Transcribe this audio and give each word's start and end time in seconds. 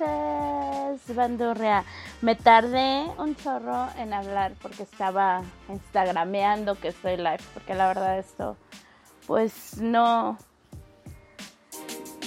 Noches, 0.00 1.14
bandurria. 1.14 1.84
Me 2.22 2.34
tardé 2.34 3.06
un 3.18 3.36
chorro 3.36 3.88
en 3.98 4.12
hablar 4.12 4.54
porque 4.60 4.82
estaba 4.82 5.42
instagrameando 5.68 6.74
que 6.76 6.88
estoy 6.88 7.16
live, 7.16 7.40
porque 7.54 7.74
la 7.74 7.88
verdad 7.88 8.18
esto, 8.18 8.56
pues 9.26 9.78
no, 9.78 10.38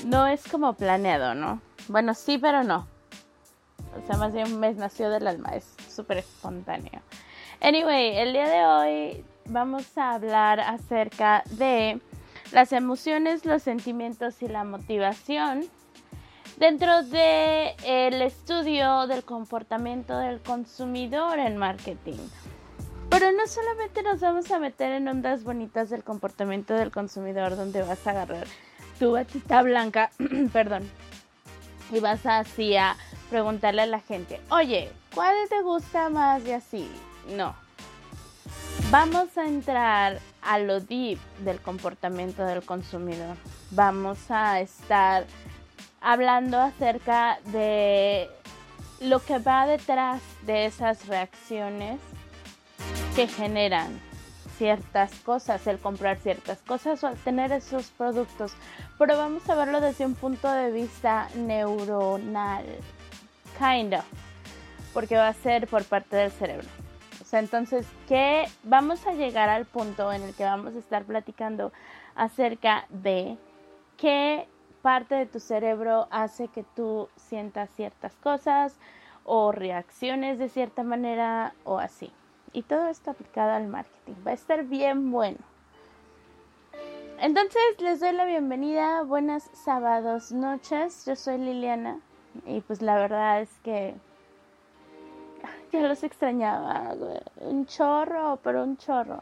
no 0.06 0.28
es 0.28 0.47
como 0.47 0.74
planeado, 0.74 1.35
¿no? 1.35 1.62
Bueno, 1.88 2.13
sí, 2.13 2.38
pero 2.38 2.63
no. 2.63 2.88
O 3.97 4.07
sea, 4.07 4.18
más 4.18 4.34
bien 4.34 4.59
me 4.59 4.72
nació 4.74 5.09
del 5.09 5.28
alma, 5.28 5.50
es 5.50 5.66
súper 5.90 6.19
espontáneo. 6.19 7.01
Anyway, 7.62 8.18
el 8.18 8.34
día 8.34 8.47
de 8.47 8.66
hoy 8.66 9.25
vamos 9.46 9.97
a 9.97 10.13
hablar 10.13 10.59
acerca 10.59 11.44
de 11.51 12.00
las 12.51 12.72
emociones, 12.72 13.46
los 13.46 13.63
sentimientos 13.63 14.41
y 14.41 14.47
la 14.47 14.63
motivación 14.63 15.69
dentro 16.59 17.03
del 17.03 17.74
el 17.86 18.22
estudio 18.22 19.08
del 19.08 19.24
comportamiento 19.24 20.18
del 20.18 20.42
consumidor 20.42 21.40
en 21.40 21.56
marketing. 21.56 22.20
Pero 23.09 23.31
no 23.31 23.47
solamente 23.47 24.03
nos 24.03 24.20
vamos 24.20 24.52
a 24.52 24.59
meter 24.59 24.92
en 24.92 25.08
ondas 25.08 25.44
bonitas 25.44 25.90
del 25.90 26.03
comportamiento 26.03 26.74
del 26.74 26.92
consumidor, 26.92 27.56
donde 27.56 27.81
vas 27.81 28.06
a 28.06 28.12
agarrar 28.12 28.46
tu 29.00 29.14
batita 29.14 29.64
blanca, 29.64 30.12
perdón, 30.53 30.88
y 31.92 32.02
vas 32.02 32.25
así 32.25 32.75
a 32.75 32.98
preguntarle 33.30 33.84
a 33.84 33.88
la 33.88 34.02
gente, 34.02 34.42
oye, 34.52 34.92
¿cuál 35.16 35.36
te 35.48 35.62
gusta 35.62 36.09
más 36.09 36.46
y 36.46 36.52
así? 36.52 36.92
No. 37.36 37.56
Vamos 38.92 39.38
a 39.38 39.48
entrar 39.48 40.19
a 40.42 40.59
lo 40.59 40.80
deep 40.80 41.19
del 41.40 41.59
comportamiento 41.62 42.44
del 42.44 42.64
consumidor. 42.64 43.38
Vamos 43.72 44.30
a 44.30 44.59
estar 44.59 45.25
hablando 46.02 46.60
acerca 46.60 47.40
de 47.46 48.30
lo 49.02 49.20
que 49.20 49.40
va 49.40 49.66
detrás 49.66 50.22
de 50.46 50.66
esas 50.66 51.08
reacciones 51.08 52.00
que 53.16 53.28
generan 53.28 54.00
ciertas 54.58 55.16
cosas, 55.22 55.66
el 55.68 55.80
comprar 55.80 56.18
ciertas 56.18 56.60
cosas 56.60 57.04
o 57.04 57.12
tener 57.12 57.52
esos 57.54 57.88
productos. 57.92 58.54
Pero 58.98 59.18
vamos 59.18 59.50
a 59.50 59.56
verlo 59.56 59.80
desde 59.80 60.06
un 60.06 60.16
punto 60.16 60.52
de 60.52 60.72
vista 60.72 61.30
neuronal, 61.36 62.66
kind 63.58 63.94
of, 63.94 64.06
porque 64.94 65.16
va 65.16 65.30
a 65.30 65.34
ser 65.34 65.68
por 65.68 65.86
parte 65.86 66.18
del 66.18 66.31
cerebro. 66.31 66.68
O 67.22 67.26
sea, 67.26 67.40
entonces, 67.40 67.86
¿qué? 68.08 68.50
Vamos 68.64 69.08
a 69.08 69.14
llegar 69.14 69.50
al 69.50 69.66
punto 69.66 70.12
en 70.12 70.24
el 70.24 70.34
que 70.34 70.44
vamos 70.44 70.76
a 70.76 70.80
estar 70.80 71.06
platicando 71.06 71.72
acerca 72.16 72.86
de 72.90 73.38
qué 73.98 74.48
parte 74.82 75.16
de 75.16 75.26
tu 75.26 75.40
cerebro 75.40 76.08
hace 76.12 76.48
que 76.48 76.64
tú 76.76 77.10
sientas 77.16 77.70
ciertas 77.72 78.16
cosas 78.16 78.76
o 79.24 79.52
reacciones 79.52 80.40
de 80.40 80.50
cierta 80.50 80.84
manera 80.84 81.54
o 81.64 81.80
así. 81.80 82.12
Y 82.52 82.64
todo 82.64 82.88
esto 82.88 83.12
aplicado 83.12 83.52
al 83.52 83.68
marketing. 83.68 84.14
Va 84.26 84.31
a 84.31 84.34
estar 84.34 84.64
bien 84.64 85.12
bueno. 85.12 85.38
Entonces 87.20 87.62
les 87.80 88.00
doy 88.00 88.14
la 88.14 88.26
bienvenida. 88.26 89.04
Buenas 89.04 89.50
sábados, 89.54 90.31
noches. 90.31 91.06
Yo 91.06 91.16
soy 91.16 91.38
Liliana. 91.38 92.00
Y 92.46 92.62
pues 92.62 92.82
la 92.82 92.96
verdad 92.96 93.42
es 93.42 93.50
que 93.64 93.94
ya 95.72 95.82
los 95.82 96.04
extrañaba. 96.04 96.96
Un 97.42 97.66
chorro, 97.66 98.40
pero 98.44 98.64
un 98.64 98.78
chorro. 98.78 99.22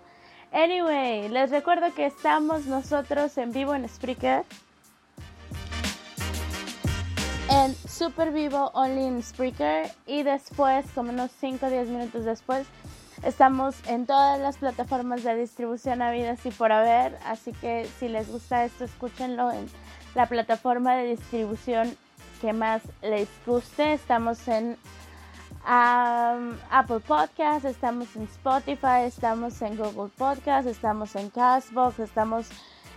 Anyway, 0.54 1.28
les 1.28 1.50
recuerdo 1.50 1.94
que 1.94 2.06
estamos 2.06 2.66
nosotros 2.66 3.38
en 3.38 3.52
vivo 3.52 3.76
en 3.76 3.90
Spreaker 3.90 4.46
en 7.68 7.76
Super 7.90 8.32
Vivo 8.32 8.72
Only 8.74 9.06
in 9.06 9.22
Spreaker 9.22 9.92
y 10.06 10.24
después, 10.24 10.86
como 10.96 11.12
unos 11.12 11.32
5 11.42 11.66
o 11.66 11.70
10 11.70 11.90
minutos 11.90 12.24
después, 12.24 12.66
estamos 13.24 13.76
en 13.88 14.06
todas 14.06 14.40
las 14.40 14.58
plataformas 14.58 15.24
de 15.26 15.36
distribución 15.36 16.02
habidas 16.02 16.46
y 16.46 16.52
por 16.52 16.72
haber, 16.72 17.18
así 17.26 17.52
que 17.52 17.86
si 18.00 18.08
les 18.08 18.32
gusta 18.32 18.64
esto, 18.64 18.86
escúchenlo 18.86 19.52
en 19.52 19.68
la 20.16 20.28
plataforma 20.28 20.96
de 20.96 21.10
distribución 21.10 21.98
que 22.40 22.54
más 22.54 22.84
les 23.02 23.28
guste. 23.46 23.94
Estamos 23.94 24.48
en 24.48 24.78
Apple 25.66 27.02
Podcast, 27.06 27.66
estamos 27.66 28.16
en 28.16 28.24
Spotify, 28.24 29.04
estamos 29.06 29.62
en 29.62 29.76
Google 29.76 30.12
Podcast, 30.18 30.68
estamos 30.70 31.18
en 31.18 31.30
Castbox, 31.32 32.00
estamos 32.00 32.48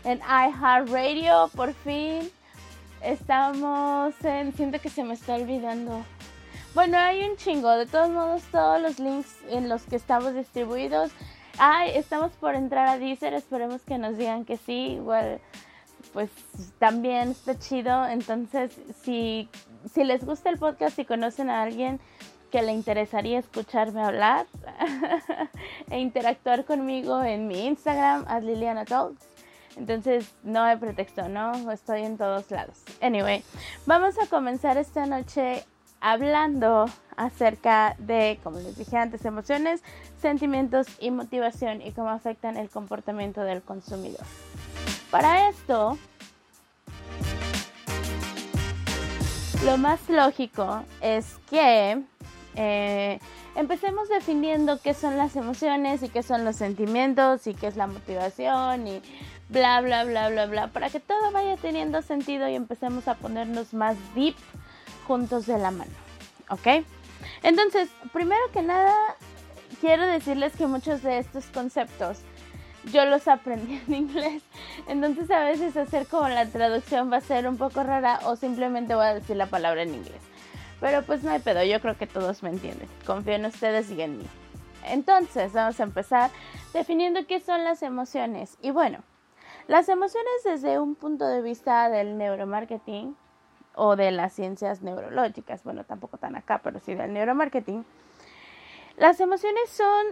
en 0.04 0.20
iHeartRadio, 0.20 1.50
por 1.56 1.74
fin. 1.74 2.30
Estamos 3.02 4.14
en... 4.24 4.52
Siento 4.54 4.80
que 4.80 4.88
se 4.88 5.04
me 5.04 5.14
está 5.14 5.34
olvidando. 5.34 6.04
Bueno, 6.74 6.98
hay 6.98 7.24
un 7.28 7.36
chingo. 7.36 7.70
De 7.70 7.86
todos 7.86 8.10
modos, 8.10 8.42
todos 8.52 8.80
los 8.80 8.98
links 8.98 9.36
en 9.48 9.68
los 9.68 9.82
que 9.84 9.96
estamos 9.96 10.34
distribuidos. 10.34 11.10
Ay, 11.58 11.92
estamos 11.94 12.32
por 12.32 12.54
entrar 12.54 12.88
a 12.88 12.98
Deezer. 12.98 13.34
Esperemos 13.34 13.82
que 13.82 13.98
nos 13.98 14.16
digan 14.16 14.44
que 14.44 14.56
sí. 14.56 14.92
Igual, 14.96 15.40
pues 16.12 16.30
también 16.78 17.30
está 17.30 17.58
chido. 17.58 18.06
Entonces, 18.06 18.72
si, 19.02 19.48
si 19.92 20.04
les 20.04 20.24
gusta 20.24 20.50
el 20.50 20.58
podcast 20.58 20.98
y 20.98 21.04
conocen 21.04 21.50
a 21.50 21.62
alguien 21.62 22.00
que 22.50 22.62
le 22.62 22.72
interesaría 22.72 23.38
escucharme 23.38 24.02
hablar 24.02 24.46
e 25.90 25.98
interactuar 26.00 26.64
conmigo 26.64 27.22
en 27.22 27.46
mi 27.46 27.66
Instagram, 27.66 28.24
as 28.28 28.42
Liliana 28.42 28.84
Talks, 28.84 29.24
entonces 29.76 30.32
no 30.42 30.62
hay 30.62 30.76
pretexto, 30.76 31.28
¿no? 31.28 31.70
Estoy 31.70 32.02
en 32.02 32.18
todos 32.18 32.50
lados. 32.50 32.82
Anyway, 33.00 33.44
vamos 33.86 34.16
a 34.18 34.26
comenzar 34.26 34.76
esta 34.76 35.06
noche 35.06 35.64
hablando 36.00 36.86
acerca 37.16 37.94
de, 37.98 38.40
como 38.42 38.58
les 38.58 38.76
dije 38.76 38.96
antes, 38.96 39.24
emociones, 39.24 39.82
sentimientos 40.20 40.86
y 40.98 41.10
motivación 41.10 41.82
y 41.82 41.92
cómo 41.92 42.10
afectan 42.10 42.56
el 42.56 42.70
comportamiento 42.70 43.42
del 43.42 43.62
consumidor. 43.62 44.24
Para 45.10 45.48
esto, 45.48 45.98
lo 49.64 49.76
más 49.76 50.00
lógico 50.08 50.82
es 51.02 51.36
que 51.50 52.02
eh, 52.54 53.20
empecemos 53.60 54.08
definiendo 54.08 54.80
qué 54.80 54.94
son 54.94 55.18
las 55.18 55.36
emociones 55.36 56.02
y 56.02 56.08
qué 56.08 56.22
son 56.22 56.44
los 56.44 56.56
sentimientos 56.56 57.46
y 57.46 57.54
qué 57.54 57.66
es 57.66 57.76
la 57.76 57.86
motivación 57.86 58.88
y 58.88 59.02
bla, 59.50 59.80
bla, 59.82 60.04
bla, 60.04 60.30
bla, 60.30 60.46
bla, 60.46 60.68
para 60.68 60.88
que 60.88 60.98
todo 60.98 61.30
vaya 61.30 61.56
teniendo 61.58 62.00
sentido 62.00 62.48
y 62.48 62.54
empecemos 62.54 63.06
a 63.06 63.14
ponernos 63.14 63.74
más 63.74 63.96
deep 64.14 64.34
juntos 65.06 65.46
de 65.46 65.58
la 65.58 65.70
mano. 65.70 65.92
¿Ok? 66.48 66.84
Entonces, 67.42 67.90
primero 68.12 68.40
que 68.52 68.62
nada, 68.62 68.94
quiero 69.80 70.06
decirles 70.06 70.54
que 70.56 70.66
muchos 70.66 71.02
de 71.02 71.18
estos 71.18 71.44
conceptos 71.46 72.18
yo 72.92 73.04
los 73.04 73.28
aprendí 73.28 73.78
en 73.86 73.94
inglés. 74.08 74.42
Entonces 74.88 75.30
a 75.30 75.44
veces 75.44 75.76
hacer 75.76 76.06
como 76.06 76.28
la 76.28 76.46
traducción 76.46 77.12
va 77.12 77.18
a 77.18 77.20
ser 77.20 77.46
un 77.46 77.58
poco 77.58 77.82
rara 77.82 78.20
o 78.24 78.36
simplemente 78.36 78.94
voy 78.94 79.04
a 79.04 79.14
decir 79.14 79.36
la 79.36 79.46
palabra 79.46 79.82
en 79.82 79.94
inglés. 79.94 80.22
Pero 80.80 81.02
pues 81.02 81.22
no 81.22 81.30
hay 81.30 81.40
pedo, 81.40 81.62
yo 81.62 81.80
creo 81.80 81.96
que 81.96 82.06
todos 82.06 82.42
me 82.42 82.48
entienden. 82.48 82.88
Confío 83.06 83.34
en 83.34 83.44
ustedes 83.44 83.90
y 83.90 84.00
en 84.00 84.18
mí. 84.18 84.26
Entonces, 84.86 85.52
vamos 85.52 85.78
a 85.78 85.82
empezar 85.82 86.30
definiendo 86.72 87.26
qué 87.26 87.40
son 87.40 87.64
las 87.64 87.82
emociones. 87.82 88.56
Y 88.62 88.70
bueno, 88.70 89.00
las 89.68 89.88
emociones 89.88 90.32
desde 90.44 90.78
un 90.78 90.94
punto 90.94 91.26
de 91.26 91.42
vista 91.42 91.88
del 91.90 92.16
neuromarketing 92.16 93.14
o 93.74 93.94
de 93.94 94.10
las 94.10 94.32
ciencias 94.32 94.82
neurológicas, 94.82 95.62
bueno, 95.64 95.84
tampoco 95.84 96.16
tan 96.16 96.34
acá, 96.34 96.60
pero 96.62 96.80
sí 96.80 96.94
del 96.94 97.12
neuromarketing, 97.12 97.84
las 98.96 99.20
emociones 99.20 99.70
son 99.70 100.06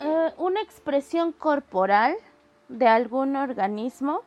eh, 0.00 0.32
una 0.38 0.60
expresión 0.62 1.32
corporal 1.32 2.16
de 2.68 2.86
algún 2.86 3.36
organismo 3.36 4.22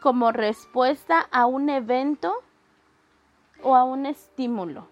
como 0.00 0.32
respuesta 0.32 1.20
a 1.30 1.46
un 1.46 1.68
evento 1.68 2.34
o 3.62 3.76
a 3.76 3.84
un 3.84 4.06
estímulo. 4.06 4.86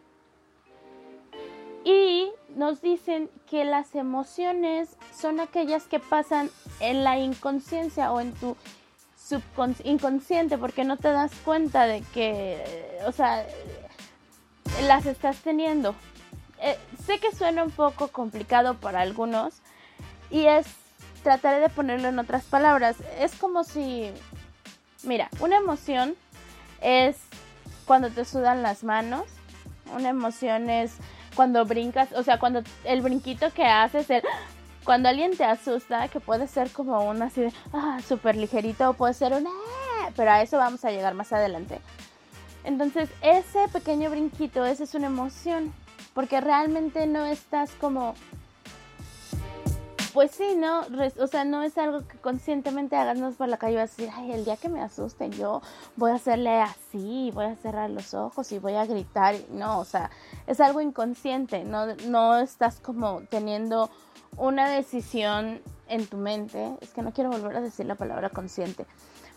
Y 1.84 2.30
nos 2.54 2.82
dicen 2.82 3.30
que 3.48 3.64
las 3.64 3.94
emociones 3.94 4.96
son 5.16 5.40
aquellas 5.40 5.84
que 5.86 6.00
pasan 6.00 6.50
en 6.80 7.04
la 7.04 7.18
inconsciencia 7.18 8.12
o 8.12 8.20
en 8.20 8.34
tu 8.34 8.56
inconsciente 9.84 10.58
porque 10.58 10.84
no 10.84 10.96
te 10.96 11.10
das 11.10 11.32
cuenta 11.44 11.86
de 11.86 12.02
que, 12.14 12.98
o 13.06 13.12
sea, 13.12 13.46
las 14.82 15.06
estás 15.06 15.38
teniendo. 15.38 15.94
Eh, 16.60 16.76
sé 17.04 17.20
que 17.20 17.34
suena 17.34 17.62
un 17.62 17.70
poco 17.70 18.08
complicado 18.08 18.74
para 18.74 19.00
algunos 19.00 19.54
y 20.30 20.46
es, 20.46 20.66
trataré 21.22 21.60
de 21.60 21.68
ponerlo 21.68 22.08
en 22.08 22.18
otras 22.18 22.44
palabras, 22.44 22.96
es 23.18 23.34
como 23.36 23.64
si, 23.64 24.10
mira, 25.04 25.28
una 25.40 25.56
emoción 25.56 26.16
es 26.80 27.16
cuando 27.88 28.10
te 28.10 28.26
sudan 28.26 28.62
las 28.62 28.84
manos, 28.84 29.24
una 29.96 30.10
emoción 30.10 30.68
es 30.68 30.92
cuando 31.34 31.64
brincas, 31.64 32.12
o 32.12 32.22
sea, 32.22 32.38
cuando 32.38 32.62
el 32.84 33.00
brinquito 33.00 33.50
que 33.50 33.64
haces, 33.64 34.10
el, 34.10 34.22
cuando 34.84 35.08
alguien 35.08 35.36
te 35.36 35.44
asusta, 35.44 36.06
que 36.08 36.20
puede 36.20 36.46
ser 36.48 36.70
como 36.70 37.00
un 37.08 37.22
así 37.22 37.40
de, 37.40 37.52
ah, 37.72 37.98
súper 38.06 38.36
ligerito, 38.36 38.90
o 38.90 38.92
puede 38.92 39.14
ser 39.14 39.32
un, 39.32 39.46
ah", 39.46 40.10
pero 40.14 40.30
a 40.30 40.42
eso 40.42 40.58
vamos 40.58 40.84
a 40.84 40.90
llegar 40.90 41.14
más 41.14 41.32
adelante. 41.32 41.80
Entonces, 42.62 43.08
ese 43.22 43.66
pequeño 43.72 44.10
brinquito, 44.10 44.66
esa 44.66 44.84
es 44.84 44.94
una 44.94 45.06
emoción, 45.06 45.72
porque 46.12 46.42
realmente 46.42 47.06
no 47.06 47.24
estás 47.24 47.70
como 47.80 48.14
pues 50.12 50.30
sí, 50.30 50.54
¿no? 50.56 50.82
O 51.18 51.26
sea, 51.26 51.44
no 51.44 51.62
es 51.62 51.76
algo 51.78 52.06
que 52.06 52.18
conscientemente 52.18 52.96
hagas, 52.96 53.18
por 53.34 53.48
la 53.48 53.56
calle 53.56 53.74
y 53.74 53.76
vas 53.76 53.92
a 53.92 53.96
decir, 53.96 54.10
ay, 54.14 54.32
el 54.32 54.44
día 54.44 54.56
que 54.56 54.68
me 54.68 54.80
asusten 54.80 55.32
yo 55.32 55.60
voy 55.96 56.10
a 56.10 56.14
hacerle 56.14 56.60
así, 56.60 57.30
voy 57.34 57.46
a 57.46 57.56
cerrar 57.56 57.90
los 57.90 58.14
ojos 58.14 58.50
y 58.52 58.58
voy 58.58 58.74
a 58.74 58.86
gritar. 58.86 59.36
No, 59.50 59.78
o 59.78 59.84
sea, 59.84 60.10
es 60.46 60.60
algo 60.60 60.80
inconsciente, 60.80 61.64
no, 61.64 61.94
no 62.06 62.38
estás 62.38 62.80
como 62.80 63.22
teniendo 63.30 63.90
una 64.36 64.68
decisión 64.68 65.60
en 65.88 66.06
tu 66.06 66.16
mente. 66.16 66.76
Es 66.80 66.90
que 66.90 67.02
no 67.02 67.12
quiero 67.12 67.30
volver 67.30 67.56
a 67.56 67.60
decir 67.60 67.86
la 67.86 67.94
palabra 67.94 68.30
consciente, 68.30 68.86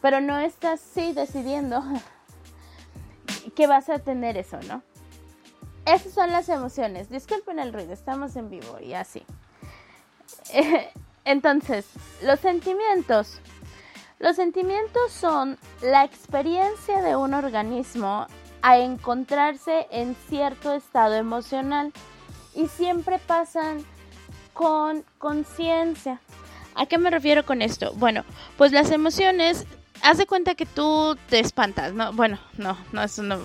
pero 0.01 0.21
no 0.21 0.39
estás, 0.39 0.79
sí, 0.79 1.13
decidiendo 1.13 1.83
que 3.55 3.67
vas 3.67 3.89
a 3.89 3.99
tener 3.99 4.37
eso, 4.37 4.59
¿no? 4.67 4.83
Esas 5.85 6.13
son 6.13 6.31
las 6.31 6.47
emociones. 6.47 7.09
Disculpen 7.09 7.59
el 7.59 7.73
ruido, 7.73 7.91
estamos 7.91 8.35
en 8.35 8.49
vivo 8.49 8.79
y 8.79 8.93
así. 8.93 9.25
Entonces, 11.25 11.85
los 12.23 12.39
sentimientos. 12.39 13.39
Los 14.19 14.35
sentimientos 14.35 15.11
son 15.11 15.57
la 15.81 16.03
experiencia 16.03 17.01
de 17.01 17.15
un 17.15 17.33
organismo 17.33 18.27
a 18.61 18.77
encontrarse 18.77 19.87
en 19.91 20.15
cierto 20.29 20.73
estado 20.73 21.15
emocional 21.15 21.91
y 22.53 22.67
siempre 22.67 23.17
pasan 23.19 23.83
con 24.53 25.03
conciencia. 25.17 26.19
¿A 26.75 26.85
qué 26.85 26.97
me 26.97 27.09
refiero 27.09 27.45
con 27.45 27.61
esto? 27.61 27.93
Bueno, 27.95 28.23
pues 28.57 28.71
las 28.71 28.91
emociones 28.91 29.65
haz 30.03 30.17
de 30.17 30.25
cuenta 30.25 30.55
que 30.55 30.65
tú 30.65 31.17
te 31.29 31.39
espantas, 31.39 31.93
¿no? 31.93 32.13
Bueno, 32.13 32.39
no, 32.57 32.77
no, 32.91 33.03
eso 33.03 33.23
no, 33.23 33.37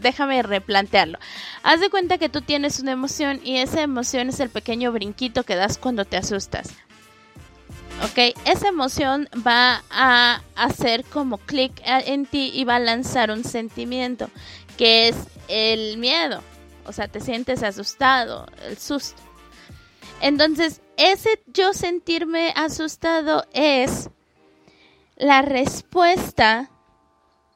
déjame 0.00 0.42
replantearlo. 0.42 1.18
Haz 1.62 1.80
de 1.80 1.90
cuenta 1.90 2.18
que 2.18 2.28
tú 2.28 2.42
tienes 2.42 2.80
una 2.80 2.92
emoción 2.92 3.40
y 3.44 3.58
esa 3.58 3.82
emoción 3.82 4.28
es 4.28 4.40
el 4.40 4.50
pequeño 4.50 4.92
brinquito 4.92 5.44
que 5.44 5.56
das 5.56 5.78
cuando 5.78 6.04
te 6.04 6.16
asustas. 6.16 6.70
¿Ok? 8.04 8.36
Esa 8.44 8.68
emoción 8.68 9.28
va 9.46 9.82
a 9.90 10.40
hacer 10.54 11.04
como 11.04 11.38
clic 11.38 11.72
en 11.84 12.26
ti 12.26 12.52
y 12.54 12.64
va 12.64 12.76
a 12.76 12.80
lanzar 12.80 13.30
un 13.30 13.42
sentimiento, 13.42 14.30
que 14.76 15.08
es 15.08 15.16
el 15.48 15.98
miedo. 15.98 16.42
O 16.86 16.92
sea, 16.92 17.08
te 17.08 17.20
sientes 17.20 17.62
asustado, 17.62 18.46
el 18.66 18.78
susto. 18.78 19.20
Entonces, 20.20 20.80
ese 20.96 21.42
yo 21.46 21.72
sentirme 21.74 22.52
asustado 22.56 23.44
es 23.52 24.10
la 25.18 25.42
respuesta 25.42 26.70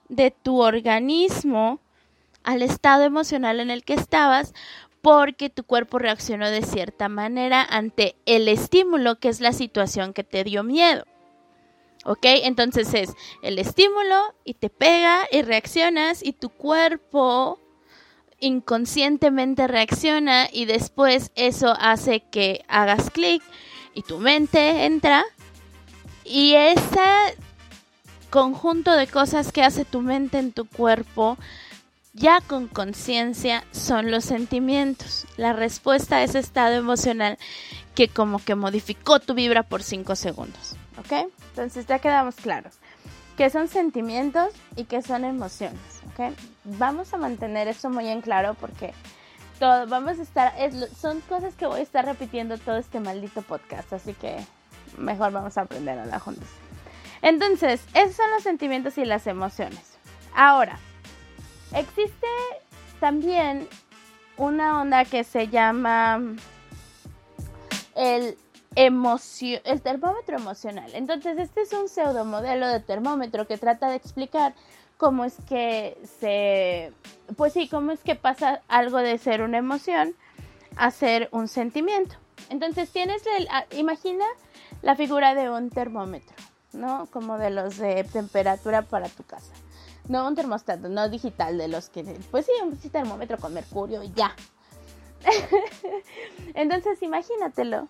de 0.08 0.32
tu 0.32 0.60
organismo 0.60 1.80
al 2.42 2.60
estado 2.60 3.04
emocional 3.04 3.60
en 3.60 3.70
el 3.70 3.84
que 3.84 3.94
estabas 3.94 4.52
porque 5.00 5.48
tu 5.48 5.64
cuerpo 5.64 5.98
reaccionó 5.98 6.50
de 6.50 6.62
cierta 6.62 7.08
manera 7.08 7.62
ante 7.62 8.16
el 8.26 8.48
estímulo 8.48 9.18
que 9.20 9.28
es 9.28 9.40
la 9.40 9.52
situación 9.52 10.12
que 10.12 10.24
te 10.24 10.42
dio 10.42 10.64
miedo. 10.64 11.04
¿Ok? 12.04 12.24
Entonces 12.24 12.92
es 12.94 13.14
el 13.42 13.60
estímulo 13.60 14.34
y 14.44 14.54
te 14.54 14.68
pega 14.68 15.28
y 15.30 15.42
reaccionas 15.42 16.24
y 16.24 16.32
tu 16.32 16.50
cuerpo 16.50 17.60
inconscientemente 18.40 19.68
reacciona 19.68 20.48
y 20.52 20.64
después 20.64 21.30
eso 21.36 21.76
hace 21.78 22.24
que 22.28 22.64
hagas 22.66 23.10
clic 23.10 23.40
y 23.94 24.02
tu 24.02 24.18
mente 24.18 24.84
entra 24.84 25.24
y 26.24 26.54
esa 26.54 27.32
conjunto 28.32 28.92
de 28.92 29.06
cosas 29.06 29.52
que 29.52 29.62
hace 29.62 29.84
tu 29.84 30.00
mente 30.00 30.38
en 30.38 30.52
tu 30.52 30.64
cuerpo, 30.64 31.36
ya 32.14 32.40
con 32.40 32.66
conciencia, 32.66 33.62
son 33.72 34.10
los 34.10 34.24
sentimientos. 34.24 35.26
La 35.36 35.52
respuesta 35.52 36.16
a 36.16 36.22
ese 36.22 36.38
estado 36.38 36.72
emocional 36.72 37.36
que 37.94 38.08
como 38.08 38.42
que 38.42 38.54
modificó 38.54 39.20
tu 39.20 39.34
vibra 39.34 39.62
por 39.62 39.82
5 39.82 40.16
segundos. 40.16 40.76
¿Ok? 40.98 41.30
Entonces 41.50 41.86
ya 41.86 41.98
quedamos 41.98 42.36
claros. 42.36 42.72
¿Qué 43.36 43.50
son 43.50 43.68
sentimientos 43.68 44.48
y 44.76 44.84
qué 44.84 45.02
son 45.02 45.26
emociones? 45.26 46.00
¿Ok? 46.12 46.34
Vamos 46.64 47.12
a 47.12 47.18
mantener 47.18 47.68
eso 47.68 47.90
muy 47.90 48.08
en 48.08 48.22
claro 48.22 48.54
porque 48.54 48.94
todo, 49.58 49.86
vamos 49.88 50.18
a 50.18 50.22
estar, 50.22 50.54
son 50.98 51.20
cosas 51.20 51.54
que 51.54 51.66
voy 51.66 51.80
a 51.80 51.82
estar 51.82 52.06
repitiendo 52.06 52.56
todo 52.56 52.78
este 52.78 52.98
maldito 52.98 53.42
podcast, 53.42 53.92
así 53.92 54.14
que 54.14 54.38
mejor 54.96 55.32
vamos 55.32 55.58
a 55.58 55.62
aprender 55.62 55.98
a 55.98 56.06
la 56.06 56.18
juntos. 56.18 56.48
Entonces, 57.22 57.84
esos 57.94 58.16
son 58.16 58.30
los 58.32 58.42
sentimientos 58.42 58.98
y 58.98 59.04
las 59.04 59.26
emociones. 59.26 59.98
Ahora, 60.34 60.78
existe 61.74 62.26
también 63.00 63.68
una 64.36 64.80
onda 64.80 65.04
que 65.04 65.24
se 65.24 65.48
llama 65.48 66.20
el 67.94 68.36
el 68.74 69.82
termómetro 69.82 70.36
emocional. 70.36 70.90
Entonces, 70.94 71.38
este 71.38 71.62
es 71.62 71.72
un 71.72 71.88
pseudo 71.88 72.24
modelo 72.24 72.66
de 72.68 72.80
termómetro 72.80 73.46
que 73.46 73.58
trata 73.58 73.88
de 73.88 73.96
explicar 73.96 74.54
cómo 74.96 75.24
es 75.24 75.36
que 75.48 75.98
se, 76.20 76.92
pues 77.36 77.52
sí, 77.52 77.68
cómo 77.68 77.92
es 77.92 78.00
que 78.00 78.14
pasa 78.14 78.62
algo 78.68 78.98
de 78.98 79.18
ser 79.18 79.42
una 79.42 79.58
emoción 79.58 80.14
a 80.76 80.90
ser 80.90 81.28
un 81.32 81.48
sentimiento. 81.48 82.16
Entonces, 82.48 82.90
tienes 82.90 83.22
el, 83.38 83.48
imagina 83.78 84.24
la 84.80 84.96
figura 84.96 85.34
de 85.34 85.50
un 85.50 85.70
termómetro, 85.70 86.34
¿no? 86.74 87.06
Como 87.06 87.38
de 87.38 87.50
los 87.50 87.78
de 87.78 88.04
temperatura 88.04 88.82
para 88.82 89.08
tu 89.08 89.22
casa. 89.24 89.52
No 90.08 90.26
un 90.26 90.34
termostato, 90.34 90.88
no 90.88 91.08
digital 91.08 91.58
de 91.58 91.68
los 91.68 91.88
que, 91.88 92.02
pues 92.30 92.46
sí, 92.46 92.52
un 92.62 92.76
termómetro 92.76 93.38
con 93.38 93.54
mercurio 93.54 94.02
y 94.02 94.12
ya. 94.12 94.34
Entonces, 96.54 97.02
imagínatelo 97.02 97.88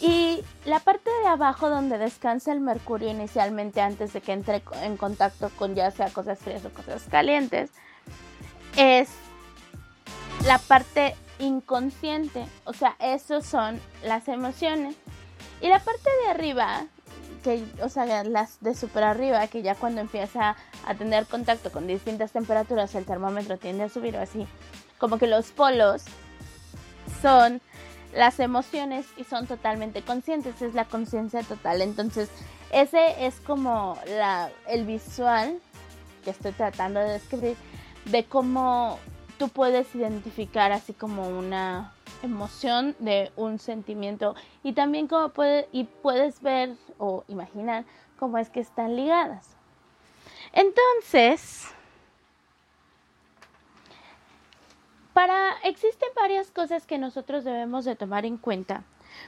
y 0.00 0.44
la 0.64 0.80
parte 0.80 1.10
de 1.22 1.28
abajo 1.28 1.70
donde 1.70 1.98
descansa 1.98 2.52
el 2.52 2.60
mercurio 2.60 3.08
inicialmente 3.08 3.80
antes 3.80 4.12
de 4.12 4.20
que 4.20 4.32
entre 4.32 4.62
en 4.82 4.96
contacto 4.96 5.50
con 5.56 5.74
ya 5.74 5.90
sea 5.90 6.10
cosas 6.10 6.38
frías 6.38 6.64
o 6.64 6.70
cosas 6.70 7.04
calientes 7.10 7.70
es 8.76 9.08
la 10.44 10.58
parte 10.58 11.14
inconsciente, 11.38 12.44
o 12.64 12.72
sea, 12.72 12.96
esos 12.98 13.46
son 13.46 13.80
las 14.04 14.28
emociones. 14.28 14.94
Y 15.60 15.68
la 15.68 15.78
parte 15.78 16.10
de 16.22 16.30
arriba, 16.30 16.86
que, 17.44 17.64
o 17.82 17.88
sea, 17.88 18.24
las 18.24 18.60
de 18.60 18.74
super 18.74 19.04
arriba, 19.04 19.46
que 19.46 19.62
ya 19.62 19.76
cuando 19.76 20.00
empieza 20.00 20.56
a 20.86 20.94
tener 20.94 21.26
contacto 21.26 21.70
con 21.70 21.86
distintas 21.86 22.32
temperaturas, 22.32 22.94
el 22.94 23.04
termómetro 23.04 23.58
tiende 23.58 23.84
a 23.84 23.88
subir 23.88 24.16
o 24.16 24.20
así, 24.20 24.48
como 24.98 25.18
que 25.18 25.26
los 25.26 25.52
polos 25.52 26.04
son 27.22 27.60
las 28.14 28.40
emociones 28.40 29.06
y 29.16 29.24
son 29.24 29.46
totalmente 29.46 30.02
conscientes, 30.02 30.60
es 30.62 30.74
la 30.74 30.86
conciencia 30.86 31.42
total. 31.42 31.82
Entonces, 31.82 32.30
ese 32.72 33.26
es 33.26 33.40
como 33.40 33.98
la, 34.06 34.50
el 34.66 34.84
visual 34.84 35.60
que 36.24 36.30
estoy 36.30 36.52
tratando 36.52 37.00
de 37.00 37.12
describir 37.12 37.56
de 38.06 38.24
cómo 38.24 38.98
tú 39.38 39.48
puedes 39.48 39.94
identificar 39.94 40.72
así 40.72 40.92
como 40.92 41.28
una 41.28 41.93
emoción 42.24 42.96
de 42.98 43.30
un 43.36 43.58
sentimiento 43.58 44.34
y 44.62 44.72
también 44.72 45.06
cómo 45.06 45.28
puede, 45.30 45.68
y 45.72 45.84
puedes 45.84 46.40
ver 46.42 46.74
o 46.98 47.24
imaginar 47.28 47.84
cómo 48.18 48.38
es 48.38 48.50
que 48.50 48.60
están 48.60 48.96
ligadas. 48.96 49.56
Entonces, 50.52 51.74
Para 55.14 55.52
existen 55.62 56.08
varias 56.16 56.50
cosas 56.50 56.86
que 56.86 56.98
nosotros 56.98 57.44
debemos 57.44 57.84
de 57.84 57.94
tomar 57.94 58.26
en 58.26 58.36
cuenta 58.36 58.82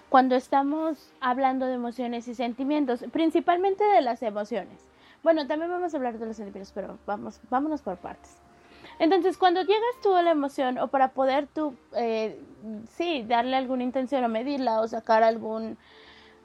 cuando 0.09 0.35
estamos 0.35 1.13
hablando 1.21 1.65
de 1.65 1.75
emociones 1.75 2.27
y 2.27 2.35
sentimientos, 2.35 3.05
principalmente 3.13 3.85
de 3.85 4.03
las 4.03 4.21
emociones. 4.23 4.81
Bueno, 5.23 5.47
también 5.47 5.71
vamos 5.71 5.95
a 5.95 5.97
hablar 5.97 6.19
de 6.19 6.27
los 6.27 6.37
sentimientos, 6.37 6.73
pero 6.75 6.99
vamos, 7.07 7.41
vámonos 7.51 7.83
por 7.83 7.99
partes. 7.99 8.37
Entonces, 8.99 9.37
cuando 9.37 9.61
llegas 9.61 10.01
tú 10.03 10.15
a 10.15 10.23
la 10.23 10.31
emoción 10.31 10.79
o 10.79 10.89
para 10.89 11.09
poder 11.09 11.47
tú, 11.47 11.75
eh, 11.97 12.41
sí, 12.97 13.25
darle 13.27 13.57
alguna 13.57 13.85
intención 13.85 14.25
o 14.25 14.29
medirla 14.29 14.81
o 14.81 14.89
sacar 14.89 15.23
algún 15.23 15.77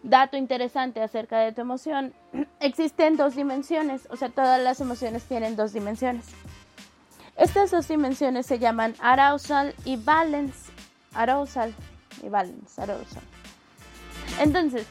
dato 0.04 0.36
interesante 0.36 1.02
acerca 1.02 1.40
de 1.40 1.54
tu 1.54 1.62
emoción, 1.62 2.14
existen 2.60 3.16
dos 3.16 3.36
dimensiones, 3.36 4.08
o 4.10 4.18
sea, 4.18 4.30
todas 4.30 4.62
las 4.62 4.82
emociones 4.82 5.24
tienen 5.24 5.56
dos 5.56 5.74
dimensiones. 5.74 6.26
Estas 7.38 7.72
dos 7.72 7.88
dimensiones 7.88 8.46
se 8.46 8.60
llaman 8.60 8.96
arousal 9.00 9.74
y 9.86 9.96
balance. 9.96 10.72
Arousal 11.14 11.74
y 12.22 12.30
balance, 12.30 12.82
arousal. 12.82 13.24
Entonces, 14.40 14.86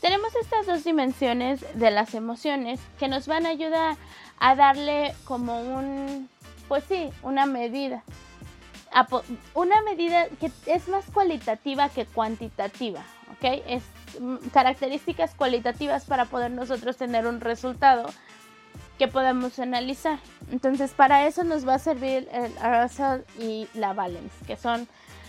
tenemos 0.00 0.34
estas 0.34 0.66
dos 0.66 0.84
dimensiones 0.84 1.64
de 1.74 1.90
las 1.90 2.14
emociones 2.14 2.80
que 2.98 3.08
nos 3.08 3.26
van 3.26 3.46
a 3.46 3.50
ayudar 3.50 3.96
a 4.38 4.54
darle 4.54 5.14
como 5.24 5.60
un, 5.60 6.28
pues 6.68 6.84
sí, 6.84 7.10
una 7.22 7.46
medida. 7.46 8.02
Una 9.54 9.82
medida 9.82 10.28
que 10.40 10.52
es 10.66 10.86
más 10.88 11.04
cualitativa 11.12 11.88
que 11.88 12.06
cuantitativa, 12.06 13.00
¿ok? 13.32 13.62
Es 13.66 13.82
mm, 14.20 14.36
características 14.52 15.34
cualitativas 15.34 16.04
para 16.04 16.26
poder 16.26 16.52
nosotros 16.52 16.96
tener 16.96 17.26
un 17.26 17.40
resultado 17.40 18.06
que 18.98 19.08
podemos 19.08 19.58
analizar. 19.58 20.20
Entonces, 20.52 20.92
para 20.92 21.26
eso 21.26 21.42
nos 21.42 21.66
va 21.66 21.74
a 21.74 21.78
servir 21.80 22.28
el 22.30 22.56
arousal 22.58 23.24
y 23.38 23.66
la 23.74 23.92
balance, 23.92 24.44
que 24.46 24.56
son 24.56 24.86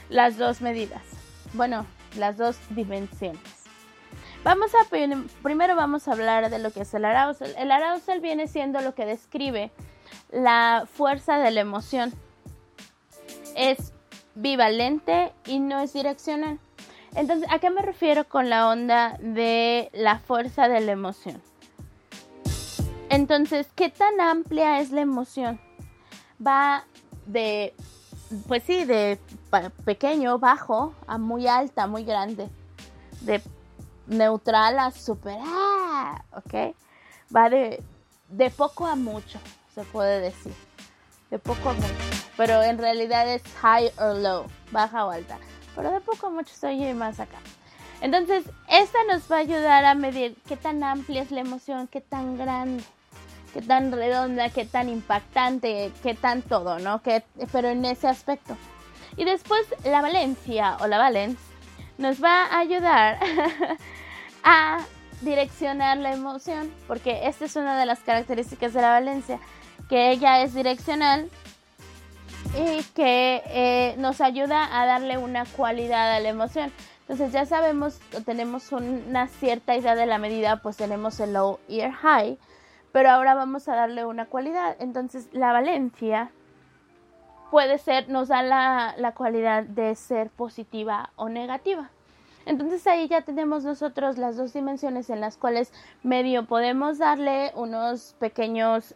las 0.09 0.37
dos 0.37 0.61
medidas. 0.61 1.01
Bueno, 1.53 1.87
las 2.17 2.37
dos 2.37 2.57
dimensiones. 2.69 3.41
Vamos 4.43 4.71
a 4.75 4.87
primero 5.41 5.75
vamos 5.75 6.07
a 6.07 6.11
hablar 6.11 6.51
de 6.51 6.59
lo 6.59 6.69
que 6.71 6.81
es 6.81 6.93
el 6.93 7.05
arousal. 7.05 7.51
El 7.57 7.71
arousal 7.71 8.19
viene 8.19 8.47
siendo 8.47 8.79
lo 8.81 8.93
que 8.93 9.07
describe 9.07 9.71
la 10.31 10.87
fuerza 10.91 11.37
de 11.37 11.51
la 11.51 11.61
emoción. 11.61 12.13
Es 13.55 13.93
bivalente 14.35 15.33
y 15.45 15.59
no 15.59 15.79
es 15.79 15.93
direccional. 15.93 16.59
Entonces, 17.15 17.47
¿a 17.49 17.59
qué 17.59 17.69
me 17.69 17.81
refiero 17.81 18.27
con 18.27 18.49
la 18.49 18.67
onda 18.67 19.17
de 19.21 19.89
la 19.93 20.19
fuerza 20.19 20.67
de 20.67 20.81
la 20.81 20.91
emoción? 20.91 21.41
Entonces, 23.09 23.67
¿qué 23.75 23.89
tan 23.89 24.19
amplia 24.19 24.81
es 24.81 24.91
la 24.91 25.01
emoción? 25.01 25.59
Va 26.45 26.83
de, 27.25 27.73
pues 28.47 28.63
sí, 28.63 28.83
de 28.83 29.17
pequeño, 29.85 30.39
bajo, 30.39 30.93
a 31.07 31.17
muy 31.17 31.47
alta, 31.47 31.87
muy 31.87 32.03
grande. 32.03 32.49
De 33.21 33.41
neutral 34.07 34.77
a 34.79 34.91
super, 34.91 35.37
ah, 35.41 36.21
¿ok? 36.31 36.75
Va 37.33 37.49
de, 37.49 37.81
de 38.29 38.49
poco 38.49 38.85
a 38.85 38.95
mucho, 38.95 39.39
se 39.75 39.83
puede 39.83 40.21
decir. 40.21 40.53
De 41.29 41.37
poco 41.37 41.69
a 41.69 41.73
mucho. 41.73 41.87
Pero 42.37 42.63
en 42.63 42.77
realidad 42.77 43.27
es 43.31 43.43
high 43.61 43.91
or 43.99 44.15
low, 44.15 44.45
baja 44.71 45.05
o 45.05 45.11
alta. 45.11 45.37
Pero 45.75 45.91
de 45.91 46.01
poco 46.01 46.27
a 46.27 46.29
mucho 46.29 46.53
se 46.53 46.93
más 46.93 47.19
acá. 47.19 47.37
Entonces, 48.01 48.45
esta 48.69 48.97
nos 49.11 49.31
va 49.31 49.37
a 49.37 49.39
ayudar 49.39 49.85
a 49.85 49.93
medir 49.93 50.35
qué 50.47 50.57
tan 50.57 50.83
amplia 50.83 51.21
es 51.21 51.31
la 51.31 51.41
emoción, 51.41 51.87
qué 51.87 52.01
tan 52.01 52.37
grande 52.37 52.83
qué 53.55 53.61
tan 53.61 53.93
redonda, 53.93 54.49
qué 54.49 54.65
tan 54.65 54.89
impactante, 54.89 55.89
qué 56.03 56.13
tan 56.13 56.41
todo, 56.41 56.77
¿no? 56.79 57.01
Que, 57.01 57.23
pero 57.53 57.69
en 57.69 57.85
ese 57.85 58.09
aspecto. 58.09 58.57
Y 59.15 59.23
después 59.23 59.61
la 59.85 60.01
valencia 60.01 60.75
o 60.81 60.87
la 60.87 60.97
valence 60.97 61.41
nos 61.97 62.21
va 62.21 62.47
a 62.47 62.59
ayudar 62.59 63.17
a 64.43 64.79
direccionar 65.21 65.97
la 65.99 66.11
emoción, 66.11 66.69
porque 66.85 67.27
esta 67.27 67.45
es 67.45 67.55
una 67.55 67.79
de 67.79 67.85
las 67.85 67.99
características 67.99 68.73
de 68.73 68.81
la 68.81 68.89
valencia, 68.89 69.39
que 69.89 70.11
ella 70.11 70.41
es 70.41 70.53
direccional 70.53 71.29
y 72.57 72.83
que 72.93 73.43
eh, 73.47 73.95
nos 73.97 74.21
ayuda 74.21 74.81
a 74.81 74.85
darle 74.85 75.17
una 75.17 75.45
cualidad 75.45 76.13
a 76.13 76.19
la 76.19 76.29
emoción. 76.29 76.71
Entonces 77.01 77.31
ya 77.31 77.45
sabemos, 77.45 77.99
tenemos 78.25 78.71
una 78.71 79.27
cierta 79.27 79.75
idea 79.75 79.95
de 79.95 80.05
la 80.05 80.17
medida, 80.17 80.61
pues 80.61 80.77
tenemos 80.77 81.19
el 81.19 81.33
low 81.33 81.59
y 81.67 81.81
el 81.81 81.91
high, 81.91 82.37
pero 82.91 83.11
ahora 83.11 83.35
vamos 83.35 83.67
a 83.67 83.75
darle 83.75 84.05
una 84.05 84.25
cualidad. 84.25 84.75
Entonces 84.79 85.27
la 85.31 85.53
valencia 85.53 86.31
puede 87.51 87.77
ser, 87.77 88.09
nos 88.09 88.29
da 88.29 88.41
la, 88.41 88.95
la 88.97 89.13
cualidad 89.13 89.63
de 89.63 89.93
ser 89.95 90.29
positiva 90.29 91.11
o 91.15 91.29
negativa. 91.29 91.91
Entonces 92.47 92.85
ahí 92.87 93.07
ya 93.07 93.21
tenemos 93.21 93.63
nosotros 93.63 94.17
las 94.17 94.37
dos 94.37 94.53
dimensiones 94.53 95.09
en 95.09 95.19
las 95.19 95.37
cuales 95.37 95.71
medio 96.03 96.45
podemos 96.45 96.99
darle 96.99 97.51
unos 97.55 98.15
pequeños 98.19 98.95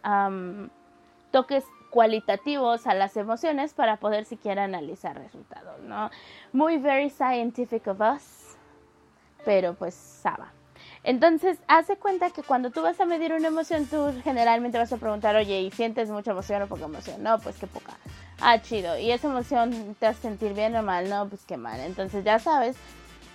toques 1.32 1.64
cualitativos 1.90 2.88
a 2.88 2.94
las 2.94 3.18
emociones 3.18 3.74
para 3.74 3.98
poder 3.98 4.26
siquiera 4.26 4.64
analizar 4.64 5.18
resultados, 5.18 5.82
¿no? 5.82 6.10
Muy 6.54 6.78
very 6.78 7.10
scientific 7.10 7.88
of 7.88 8.00
us, 8.00 8.56
pero 9.46 9.74
pues 9.74 9.94
Saba. 9.96 10.52
Entonces, 11.04 11.58
hace 11.68 11.96
cuenta 11.96 12.30
que 12.30 12.44
cuando 12.44 12.72
tú 12.72 12.82
vas 12.82 13.00
a 13.00 13.06
medir 13.06 13.34
una 13.34 13.48
emoción, 13.48 13.86
tú 13.86 14.14
generalmente 14.24 14.78
vas 14.78 14.92
a 14.92 14.98
preguntar, 14.98 15.36
oye, 15.36 15.62
¿y 15.62 15.72
sientes 15.72 16.10
mucha 16.10 16.32
emoción 16.32 16.62
o 16.62 16.68
poca 16.68 16.86
emoción? 16.86 17.24
No, 17.24 17.40
pues 17.40 17.58
qué 17.58 17.68
poca. 17.68 17.94
Ah, 18.42 18.62
chido. 18.62 18.98
¿Y 18.98 19.12
esa 19.12 19.28
emoción 19.28 19.96
te 20.00 20.08
hace 20.08 20.22
sentir 20.22 20.54
bien 20.54 20.76
o 20.76 20.84
mal? 20.84 21.10
No, 21.10 21.28
pues 21.28 21.46
qué 21.46 21.58
mal. 21.58 21.80
Entonces 21.80 22.24
ya 22.24 22.40
sabes 22.40 22.76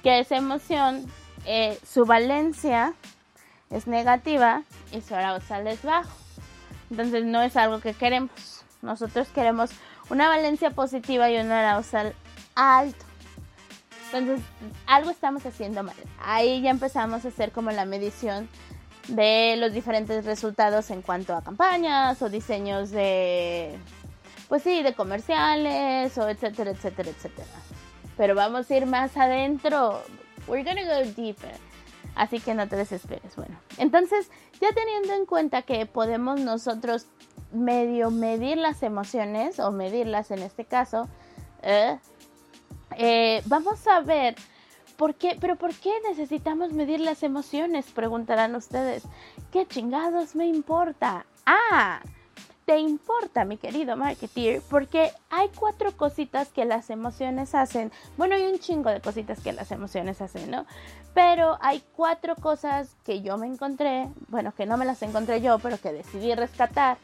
que 0.02 0.18
esa 0.18 0.36
emoción, 0.36 1.06
eh, 1.46 1.78
su 1.86 2.04
valencia 2.04 2.94
es 3.70 3.86
negativa 3.86 4.62
y 4.92 5.00
su 5.00 5.14
arousal 5.14 5.66
es 5.66 5.82
bajo. 5.82 6.23
Entonces 6.94 7.24
no 7.24 7.42
es 7.42 7.56
algo 7.56 7.80
que 7.80 7.92
queremos. 7.92 8.64
Nosotros 8.80 9.26
queremos 9.34 9.70
una 10.10 10.28
valencia 10.28 10.70
positiva 10.70 11.28
y 11.28 11.38
un 11.38 11.50
arousal 11.50 12.14
alto. 12.54 13.04
Entonces, 14.12 14.46
algo 14.86 15.10
estamos 15.10 15.44
haciendo 15.44 15.82
mal. 15.82 15.96
Ahí 16.22 16.62
ya 16.62 16.70
empezamos 16.70 17.24
a 17.24 17.28
hacer 17.28 17.50
como 17.50 17.72
la 17.72 17.84
medición 17.84 18.48
de 19.08 19.56
los 19.58 19.72
diferentes 19.72 20.24
resultados 20.24 20.88
en 20.90 21.02
cuanto 21.02 21.34
a 21.34 21.42
campañas 21.42 22.22
o 22.22 22.28
diseños 22.28 22.92
de, 22.92 23.76
pues 24.48 24.62
sí, 24.62 24.84
de 24.84 24.94
comerciales 24.94 26.16
o 26.16 26.28
etcétera, 26.28 26.70
etcétera, 26.70 27.10
etcétera. 27.10 27.48
Pero 28.16 28.36
vamos 28.36 28.70
a 28.70 28.76
ir 28.76 28.86
más 28.86 29.16
adentro. 29.16 30.00
We're 30.46 30.62
gonna 30.62 30.84
go 30.84 31.10
deeper. 31.16 31.56
Así 32.14 32.40
que 32.40 32.54
no 32.54 32.68
te 32.68 32.76
desesperes. 32.76 33.34
Bueno, 33.36 33.56
entonces 33.78 34.30
ya 34.60 34.68
teniendo 34.72 35.14
en 35.14 35.26
cuenta 35.26 35.62
que 35.62 35.86
podemos 35.86 36.40
nosotros 36.40 37.06
medio 37.52 38.10
medir 38.10 38.58
las 38.58 38.82
emociones 38.82 39.58
o 39.58 39.70
medirlas 39.72 40.30
en 40.30 40.40
este 40.40 40.64
caso, 40.64 41.08
eh, 41.62 41.98
eh, 42.96 43.42
vamos 43.46 43.86
a 43.88 44.00
ver 44.00 44.36
por 44.96 45.14
qué, 45.14 45.36
pero 45.40 45.56
¿por 45.56 45.74
qué 45.74 45.92
necesitamos 46.08 46.72
medir 46.72 47.00
las 47.00 47.22
emociones? 47.22 47.86
Preguntarán 47.90 48.54
ustedes. 48.54 49.02
¿Qué 49.50 49.66
chingados 49.66 50.36
me 50.36 50.46
importa? 50.46 51.26
Ah, 51.46 52.00
te 52.64 52.78
importa, 52.78 53.44
mi 53.44 53.58
querido 53.58 53.96
marketeer, 53.96 54.62
porque 54.70 55.12
hay 55.30 55.48
cuatro 55.54 55.92
cositas 55.96 56.48
que 56.48 56.64
las 56.64 56.88
emociones 56.88 57.54
hacen. 57.54 57.92
Bueno, 58.16 58.34
hay 58.34 58.44
un 58.44 58.58
chingo 58.58 58.90
de 58.90 59.00
cositas 59.00 59.40
que 59.40 59.52
las 59.52 59.70
emociones 59.70 60.20
hacen, 60.20 60.50
¿no? 60.50 60.66
Pero 61.12 61.58
hay 61.60 61.82
cuatro 61.94 62.36
cosas 62.36 62.96
que 63.04 63.20
yo 63.20 63.36
me 63.36 63.46
encontré, 63.46 64.08
bueno, 64.28 64.54
que 64.54 64.66
no 64.66 64.76
me 64.76 64.86
las 64.86 65.02
encontré 65.02 65.40
yo, 65.40 65.58
pero 65.58 65.78
que 65.78 65.92
decidí 65.92 66.34
rescatar. 66.34 66.96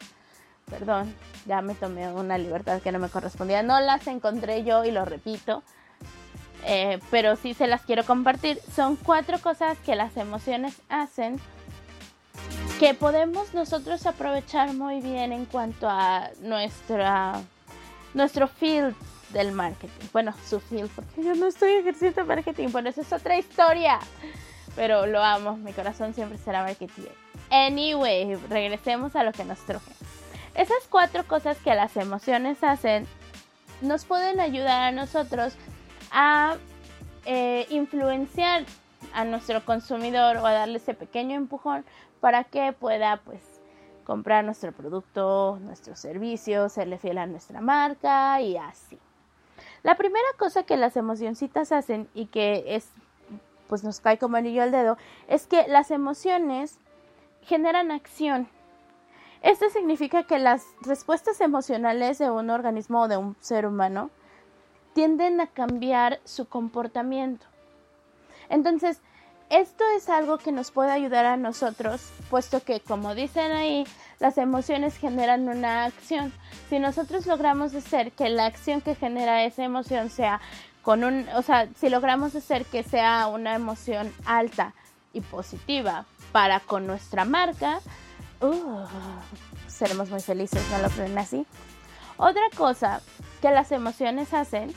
Perdón, 0.69 1.13
ya 1.45 1.61
me 1.61 1.75
tomé 1.75 2.11
una 2.11 2.37
libertad 2.37 2.81
que 2.81 2.91
no 2.91 2.99
me 2.99 3.09
correspondía. 3.09 3.61
No 3.61 3.79
las 3.79 4.07
encontré 4.07 4.63
yo 4.63 4.83
y 4.85 4.91
lo 4.91 5.05
repito. 5.05 5.63
Eh, 6.65 6.99
pero 7.09 7.35
sí 7.35 7.53
se 7.53 7.67
las 7.67 7.81
quiero 7.81 8.05
compartir. 8.05 8.59
Son 8.73 8.95
cuatro 8.95 9.39
cosas 9.39 9.77
que 9.79 9.95
las 9.95 10.15
emociones 10.17 10.81
hacen 10.89 11.39
que 12.79 12.93
podemos 12.93 13.53
nosotros 13.53 14.05
aprovechar 14.05 14.73
muy 14.73 15.01
bien 15.01 15.31
en 15.31 15.45
cuanto 15.45 15.87
a 15.87 16.29
nuestra 16.41 17.41
nuestro 18.13 18.47
field 18.47 18.95
del 19.29 19.51
marketing. 19.51 20.07
Bueno, 20.11 20.33
su 20.47 20.59
field, 20.59 20.89
porque 20.89 21.23
yo 21.23 21.35
no 21.35 21.47
estoy 21.47 21.71
ejerciendo 21.73 22.25
marketing, 22.25 22.69
bueno, 22.71 22.89
eso 22.89 23.01
es 23.01 23.13
otra 23.13 23.37
historia. 23.37 23.99
Pero 24.75 25.05
lo 25.05 25.23
amo, 25.23 25.57
mi 25.57 25.73
corazón 25.73 26.13
siempre 26.13 26.37
será 26.37 26.63
marketing. 26.63 27.03
Anyway, 27.49 28.35
regresemos 28.49 29.15
a 29.15 29.23
lo 29.23 29.31
que 29.31 29.43
nos 29.43 29.59
truje. 29.59 29.91
Esas 30.55 30.87
cuatro 30.89 31.25
cosas 31.25 31.57
que 31.57 31.73
las 31.75 31.95
emociones 31.97 32.63
hacen 32.63 33.07
nos 33.81 34.05
pueden 34.05 34.39
ayudar 34.39 34.83
a 34.83 34.91
nosotros 34.91 35.53
a 36.11 36.55
eh, 37.25 37.67
influenciar 37.69 38.65
a 39.13 39.25
nuestro 39.25 39.63
consumidor 39.65 40.37
o 40.37 40.45
a 40.45 40.53
darle 40.53 40.77
ese 40.77 40.93
pequeño 40.93 41.35
empujón 41.35 41.85
para 42.19 42.43
que 42.43 42.73
pueda 42.73 43.17
pues 43.17 43.41
comprar 44.03 44.43
nuestro 44.43 44.71
producto, 44.71 45.59
nuestro 45.61 45.95
servicio, 45.95 46.69
serle 46.69 46.97
fiel 46.97 47.17
a 47.17 47.27
nuestra 47.27 47.61
marca 47.61 48.41
y 48.41 48.57
así. 48.57 48.99
La 49.83 49.95
primera 49.95 50.27
cosa 50.37 50.63
que 50.63 50.77
las 50.77 50.97
emocioncitas 50.97 51.71
hacen 51.71 52.07
y 52.13 52.27
que 52.27 52.63
es 52.67 52.89
pues 53.67 53.85
nos 53.85 54.01
cae 54.01 54.17
como 54.17 54.35
anillo 54.35 54.63
al 54.63 54.71
dedo 54.71 54.97
es 55.29 55.47
que 55.47 55.65
las 55.67 55.91
emociones 55.91 56.77
generan 57.43 57.89
acción. 57.89 58.49
Esto 59.41 59.69
significa 59.69 60.23
que 60.23 60.39
las 60.39 60.65
respuestas 60.81 61.39
emocionales 61.41 62.17
de 62.17 62.29
un 62.29 62.49
organismo 62.49 63.03
o 63.03 63.07
de 63.07 63.17
un 63.17 63.35
ser 63.39 63.65
humano 63.65 64.11
tienden 64.93 65.39
a 65.39 65.47
cambiar 65.47 66.19
su 66.25 66.47
comportamiento. 66.47 67.47
Entonces, 68.51 68.99
esto 69.49 69.83
es 69.97 70.07
algo 70.09 70.37
que 70.37 70.51
nos 70.51 70.71
puede 70.71 70.91
ayudar 70.91 71.25
a 71.25 71.37
nosotros, 71.37 72.01
puesto 72.29 72.63
que, 72.63 72.79
como 72.79 73.15
dicen 73.15 73.51
ahí, 73.51 73.85
las 74.19 74.37
emociones 74.37 74.97
generan 74.97 75.49
una 75.49 75.85
acción. 75.85 76.31
Si 76.69 76.77
nosotros 76.77 77.25
logramos 77.25 77.73
hacer 77.73 78.11
que 78.11 78.29
la 78.29 78.45
acción 78.45 78.81
que 78.81 78.95
genera 78.95 79.43
esa 79.43 79.63
emoción 79.63 80.09
sea 80.09 80.39
con 80.83 81.03
un, 81.03 81.27
o 81.35 81.41
sea, 81.41 81.67
si 81.75 81.89
logramos 81.89 82.35
hacer 82.35 82.65
que 82.65 82.83
sea 82.83 83.27
una 83.27 83.55
emoción 83.55 84.13
alta 84.25 84.73
y 85.13 85.21
positiva 85.21 86.05
para 86.31 86.59
con 86.59 86.87
nuestra 86.87 87.25
marca, 87.25 87.79
uh, 88.41 88.85
seremos 89.67 90.09
muy 90.09 90.21
felices, 90.21 90.61
no 90.71 90.77
lo 90.77 90.89
creen 90.89 91.17
así. 91.17 91.45
Otra 92.17 92.43
cosa 92.55 93.01
que 93.41 93.51
las 93.51 93.71
emociones 93.71 94.33
hacen, 94.33 94.73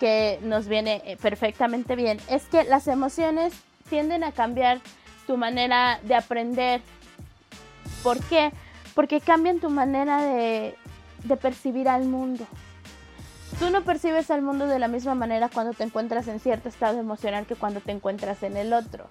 que 0.00 0.38
nos 0.42 0.68
viene 0.68 1.02
eh, 1.04 1.16
perfectamente 1.16 1.96
bien, 1.96 2.18
es 2.28 2.44
que 2.46 2.64
las 2.64 2.88
emociones 2.88 3.54
tienden 3.88 4.24
a 4.24 4.32
cambiar 4.32 4.80
tu 5.26 5.36
manera 5.36 6.00
de 6.02 6.14
aprender. 6.14 6.80
¿Por 8.02 8.22
qué? 8.24 8.52
Porque 8.94 9.20
cambian 9.20 9.60
tu 9.60 9.70
manera 9.70 10.22
de, 10.22 10.76
de 11.24 11.36
percibir 11.36 11.88
al 11.88 12.04
mundo. 12.04 12.46
Tú 13.58 13.70
no 13.70 13.82
percibes 13.82 14.30
al 14.30 14.42
mundo 14.42 14.66
de 14.66 14.78
la 14.78 14.88
misma 14.88 15.14
manera 15.14 15.48
cuando 15.48 15.72
te 15.74 15.84
encuentras 15.84 16.26
en 16.28 16.40
cierto 16.40 16.68
estado 16.68 16.98
emocional 16.98 17.46
que 17.46 17.54
cuando 17.54 17.80
te 17.80 17.92
encuentras 17.92 18.42
en 18.42 18.56
el 18.56 18.72
otro. 18.72 19.08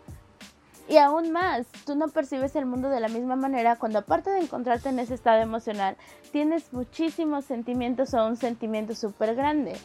Y 0.89 0.97
aún 0.97 1.31
más, 1.31 1.65
tú 1.85 1.95
no 1.95 2.09
percibes 2.09 2.55
el 2.55 2.65
mundo 2.65 2.89
de 2.89 2.99
la 2.99 3.07
misma 3.07 3.37
manera 3.37 3.77
cuando 3.77 3.99
aparte 3.99 4.29
de 4.29 4.39
encontrarte 4.39 4.89
en 4.89 4.99
ese 4.99 5.13
estado 5.13 5.41
emocional, 5.41 5.95
tienes 6.31 6.73
muchísimos 6.73 7.45
sentimientos 7.45 8.13
o 8.13 8.25
un 8.25 8.35
sentimiento 8.35 8.93
súper 8.93 9.33
grande. 9.33 9.77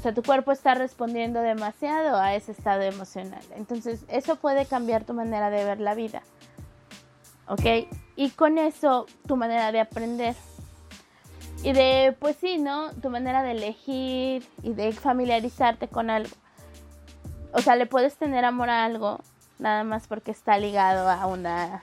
O 0.00 0.02
sea, 0.02 0.14
tu 0.14 0.22
cuerpo 0.22 0.50
está 0.50 0.72
respondiendo 0.72 1.42
demasiado 1.42 2.16
a 2.16 2.34
ese 2.34 2.52
estado 2.52 2.80
emocional. 2.80 3.42
Entonces, 3.54 4.02
eso 4.08 4.36
puede 4.36 4.64
cambiar 4.64 5.04
tu 5.04 5.12
manera 5.12 5.50
de 5.50 5.62
ver 5.62 5.78
la 5.78 5.94
vida. 5.94 6.22
¿Ok? 7.46 7.86
Y 8.16 8.30
con 8.30 8.56
eso, 8.56 9.04
tu 9.26 9.36
manera 9.36 9.72
de 9.72 9.80
aprender. 9.80 10.34
Y 11.62 11.74
de, 11.74 12.16
pues 12.18 12.36
sí, 12.40 12.56
¿no? 12.56 12.92
Tu 12.94 13.10
manera 13.10 13.42
de 13.42 13.50
elegir 13.50 14.42
y 14.62 14.72
de 14.72 14.90
familiarizarte 14.92 15.88
con 15.88 16.08
algo. 16.08 16.34
O 17.52 17.60
sea, 17.60 17.76
le 17.76 17.84
puedes 17.84 18.16
tener 18.16 18.46
amor 18.46 18.70
a 18.70 18.86
algo 18.86 19.20
nada 19.58 19.84
más 19.84 20.06
porque 20.06 20.30
está 20.30 20.56
ligado 20.56 21.10
a 21.10 21.26
una, 21.26 21.82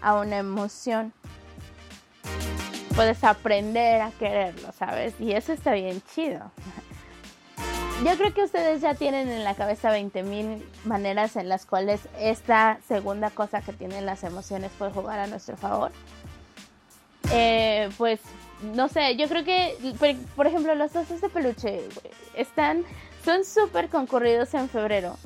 a 0.00 0.14
una 0.14 0.38
emoción. 0.38 1.12
Puedes 2.94 3.24
aprender 3.24 4.02
a 4.02 4.12
quererlo, 4.12 4.70
¿sabes? 4.70 5.20
Y 5.20 5.32
eso 5.32 5.52
está 5.52 5.72
bien 5.72 6.00
chido. 6.14 6.52
Yo 8.04 8.14
creo 8.16 8.34
que 8.34 8.44
ustedes 8.44 8.82
ya 8.82 8.94
tienen 8.94 9.28
en 9.30 9.42
la 9.42 9.54
cabeza 9.54 9.90
20.000 9.90 10.62
maneras 10.84 11.34
en 11.36 11.48
las 11.48 11.64
cuales 11.64 12.00
esta 12.20 12.78
segunda 12.86 13.30
cosa 13.30 13.62
que 13.62 13.72
tienen 13.72 14.04
las 14.04 14.22
emociones 14.22 14.70
puede 14.78 14.92
jugar 14.92 15.18
a 15.18 15.26
nuestro 15.26 15.56
favor. 15.56 15.92
Eh, 17.32 17.88
pues 17.96 18.20
no 18.74 18.88
sé, 18.88 19.16
yo 19.16 19.28
creo 19.28 19.44
que, 19.44 19.76
por, 20.36 20.46
ejemplo, 20.46 20.74
los 20.74 20.94
osos 20.94 21.20
de 21.20 21.28
peluche 21.30 21.88
están, 22.34 22.84
son 23.24 23.44
súper 23.44 23.88
concurridos 23.88 24.52
en 24.54 24.68
febrero. 24.68 25.16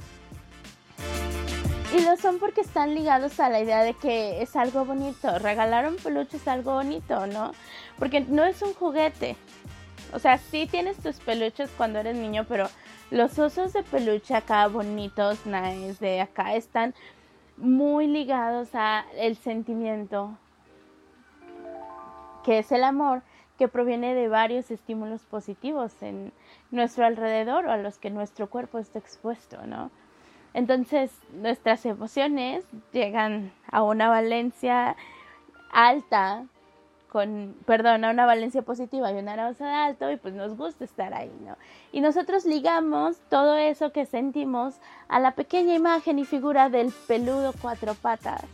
Y 1.92 2.02
lo 2.02 2.16
son 2.16 2.38
porque 2.38 2.60
están 2.60 2.94
ligados 2.94 3.40
a 3.40 3.48
la 3.48 3.60
idea 3.60 3.82
de 3.82 3.94
que 3.94 4.42
es 4.42 4.54
algo 4.54 4.84
bonito. 4.84 5.40
Regalar 5.40 5.88
un 5.88 5.96
peluche 5.96 6.36
es 6.36 6.46
algo 6.46 6.74
bonito, 6.74 7.26
¿no? 7.26 7.52
Porque 7.98 8.20
no 8.20 8.44
es 8.44 8.62
un 8.62 8.74
juguete. 8.74 9.36
O 10.12 10.18
sea, 10.18 10.38
sí 10.38 10.66
tienes 10.70 10.96
tus 10.98 11.16
peluches 11.16 11.70
cuando 11.76 11.98
eres 11.98 12.16
niño, 12.16 12.44
pero 12.48 12.66
los 13.10 13.38
osos 13.38 13.72
de 13.72 13.82
peluche 13.82 14.34
acá 14.34 14.66
bonitos, 14.66 15.46
nice, 15.46 16.04
de 16.04 16.20
acá 16.20 16.54
están 16.54 16.94
muy 17.56 18.06
ligados 18.06 18.70
a 18.74 19.04
el 19.16 19.36
sentimiento 19.36 20.36
que 22.44 22.58
es 22.58 22.72
el 22.72 22.84
amor 22.84 23.22
que 23.58 23.68
proviene 23.68 24.14
de 24.14 24.28
varios 24.28 24.70
estímulos 24.70 25.22
positivos 25.22 26.02
en 26.02 26.32
nuestro 26.70 27.04
alrededor 27.04 27.66
o 27.66 27.70
a 27.70 27.76
los 27.76 27.98
que 27.98 28.08
nuestro 28.08 28.48
cuerpo 28.48 28.78
está 28.78 28.98
expuesto, 28.98 29.66
¿no? 29.66 29.90
Entonces, 30.54 31.12
nuestras 31.34 31.84
emociones 31.84 32.64
llegan 32.92 33.52
a 33.70 33.82
una 33.82 34.08
valencia 34.08 34.96
alta 35.70 36.44
con, 37.10 37.56
perdón, 37.66 38.04
a 38.04 38.10
una 38.10 38.24
valencia 38.24 38.62
positiva 38.62 39.12
y 39.12 39.16
una 39.16 39.52
de 39.52 39.64
alto 39.64 40.10
y 40.10 40.16
pues 40.16 40.32
nos 40.34 40.56
gusta 40.56 40.84
estar 40.84 41.12
ahí, 41.12 41.32
¿no? 41.44 41.56
Y 41.92 42.00
nosotros 42.00 42.44
ligamos 42.44 43.18
todo 43.28 43.56
eso 43.56 43.92
que 43.92 44.06
sentimos 44.06 44.76
a 45.08 45.18
la 45.18 45.32
pequeña 45.32 45.74
imagen 45.74 46.18
y 46.18 46.24
figura 46.24 46.68
del 46.68 46.92
peludo 47.08 47.52
cuatro 47.60 47.94
patas. 47.94 48.44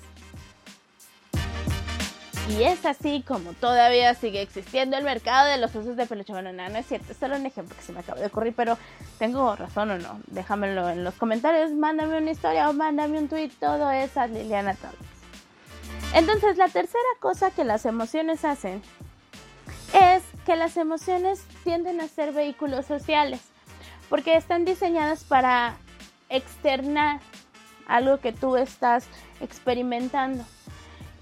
Y 2.48 2.62
es 2.62 2.86
así 2.86 3.24
como 3.26 3.52
todavía 3.54 4.14
sigue 4.14 4.40
existiendo 4.40 4.96
el 4.96 5.04
mercado 5.04 5.50
de 5.50 5.58
los 5.58 5.74
osos 5.74 5.96
de 5.96 6.06
peluche. 6.06 6.32
Bueno, 6.32 6.52
no, 6.52 6.68
no 6.68 6.78
es 6.78 6.86
cierto, 6.86 7.12
es 7.12 7.18
solo 7.18 7.36
un 7.36 7.44
ejemplo 7.44 7.76
que 7.76 7.82
se 7.82 7.92
me 7.92 8.00
acaba 8.00 8.20
de 8.20 8.26
ocurrir, 8.26 8.54
pero 8.56 8.78
tengo 9.18 9.54
razón 9.56 9.90
o 9.90 9.98
no. 9.98 10.20
Déjamelo 10.28 10.88
en 10.88 11.02
los 11.02 11.14
comentarios, 11.14 11.72
mándame 11.72 12.18
una 12.18 12.30
historia 12.30 12.70
o 12.70 12.72
mándame 12.72 13.18
un 13.18 13.28
tweet, 13.28 13.50
todo 13.58 13.90
es 13.90 14.16
a 14.16 14.28
Liliana 14.28 14.74
Talks. 14.74 15.15
Entonces, 16.14 16.56
la 16.56 16.68
tercera 16.68 17.04
cosa 17.20 17.50
que 17.50 17.64
las 17.64 17.84
emociones 17.86 18.44
hacen 18.44 18.82
es 19.92 20.22
que 20.44 20.56
las 20.56 20.76
emociones 20.76 21.44
tienden 21.64 22.00
a 22.00 22.08
ser 22.08 22.32
vehículos 22.32 22.86
sociales, 22.86 23.40
porque 24.08 24.36
están 24.36 24.64
diseñadas 24.64 25.24
para 25.24 25.76
externar 26.28 27.20
algo 27.86 28.18
que 28.18 28.32
tú 28.32 28.56
estás 28.56 29.06
experimentando. 29.40 30.44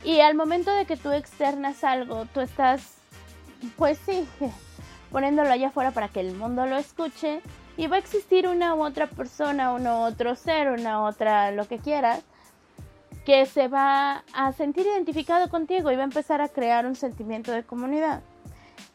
Y 0.04 0.20
al 0.20 0.34
momento 0.34 0.70
de 0.70 0.84
que 0.84 0.96
tú 0.96 1.10
externas 1.12 1.82
algo, 1.82 2.26
tú 2.26 2.40
estás, 2.40 2.96
pues 3.76 3.98
sí, 4.04 4.28
poniéndolo 5.10 5.50
allá 5.50 5.68
afuera 5.68 5.90
para 5.92 6.08
que 6.08 6.20
el 6.20 6.34
mundo 6.34 6.66
lo 6.66 6.76
escuche. 6.76 7.40
Y 7.76 7.88
va 7.88 7.96
a 7.96 7.98
existir 7.98 8.46
una 8.46 8.74
u 8.74 8.84
otra 8.84 9.08
persona, 9.08 9.72
uno 9.72 10.00
u 10.00 10.04
otro 10.04 10.36
ser, 10.36 10.70
una 10.70 11.02
otra, 11.02 11.50
lo 11.50 11.66
que 11.66 11.78
quieras, 11.78 12.22
que 13.24 13.46
se 13.46 13.68
va 13.68 14.24
a 14.32 14.52
sentir 14.52 14.86
identificado 14.86 15.48
contigo 15.48 15.90
y 15.90 15.96
va 15.96 16.02
a 16.02 16.04
empezar 16.04 16.40
a 16.40 16.48
crear 16.48 16.86
un 16.86 16.94
sentimiento 16.94 17.52
de 17.52 17.64
comunidad. 17.64 18.22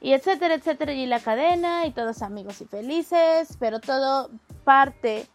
Y 0.01 0.13
etcétera, 0.13 0.55
etcétera, 0.55 0.93
y 0.93 1.05
la 1.05 1.19
cadena, 1.19 1.86
y 1.86 1.91
todos 1.91 2.21
amigos 2.21 2.62
y 2.62 2.65
felices, 2.65 3.58
pero 3.60 3.79
todo 3.79 4.29
parte 4.63 5.27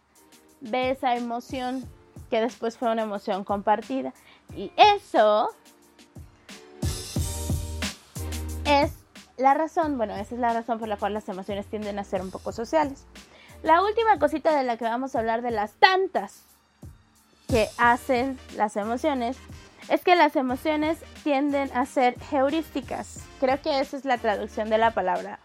de 0.61 0.91
esa 0.91 1.15
emoción 1.15 1.87
que 2.29 2.41
después 2.41 2.77
fue 2.77 2.91
una 2.91 3.03
emoción 3.03 3.43
compartida. 3.43 4.13
Y 4.55 4.71
eso 4.75 5.49
es 8.65 8.93
la 9.37 9.53
razón, 9.53 9.97
bueno, 9.97 10.15
esa 10.15 10.35
es 10.35 10.41
la 10.41 10.53
razón 10.53 10.79
por 10.79 10.87
la 10.87 10.97
cual 10.97 11.13
las 11.13 11.27
emociones 11.29 11.67
tienden 11.67 11.99
a 11.99 12.03
ser 12.03 12.21
un 12.21 12.31
poco 12.31 12.51
sociales. 12.51 13.05
La 13.63 13.81
última 13.83 14.17
cosita 14.19 14.55
de 14.55 14.63
la 14.63 14.77
que 14.77 14.85
vamos 14.85 15.15
a 15.15 15.19
hablar 15.19 15.41
de 15.41 15.51
las 15.51 15.73
tantas 15.73 16.44
que 17.47 17.67
hacen 17.77 18.39
las 18.55 18.75
emociones 18.75 19.37
es 19.89 20.01
que 20.01 20.15
las 20.15 20.35
emociones 20.35 20.97
tienden 21.23 21.69
a 21.73 21.85
ser 21.85 22.15
heurísticas. 22.31 23.19
Creo 23.39 23.61
que 23.61 23.79
esa 23.79 23.97
es 23.97 24.05
la 24.05 24.17
traducción 24.17 24.69
de 24.69 24.77
la 24.77 24.91
palabra. 24.91 25.39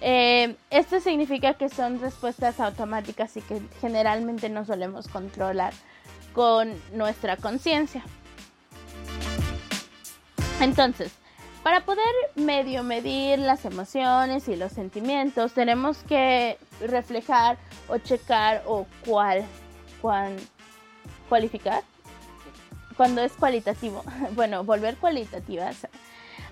Eh, 0.00 0.56
esto 0.70 1.00
significa 1.00 1.54
que 1.54 1.68
son 1.68 2.00
respuestas 2.00 2.60
automáticas 2.60 3.36
y 3.36 3.40
que 3.40 3.60
generalmente 3.80 4.48
no 4.48 4.64
solemos 4.64 5.08
controlar 5.08 5.72
con 6.32 6.72
nuestra 6.92 7.36
conciencia. 7.36 8.04
Entonces, 10.60 11.12
para 11.62 11.80
poder 11.80 12.04
medio 12.34 12.82
medir 12.82 13.38
las 13.38 13.64
emociones 13.64 14.48
y 14.48 14.56
los 14.56 14.72
sentimientos, 14.72 15.54
tenemos 15.54 15.98
que 16.02 16.58
reflejar 16.80 17.56
o 17.88 17.96
checar 17.98 18.62
o 18.66 18.86
cual, 19.06 19.44
cual 20.02 20.36
cualificar 21.28 21.82
cuando 22.96 23.22
es 23.22 23.32
cualitativo, 23.32 24.04
bueno, 24.34 24.64
volver 24.64 24.96
cualitativas 24.96 25.88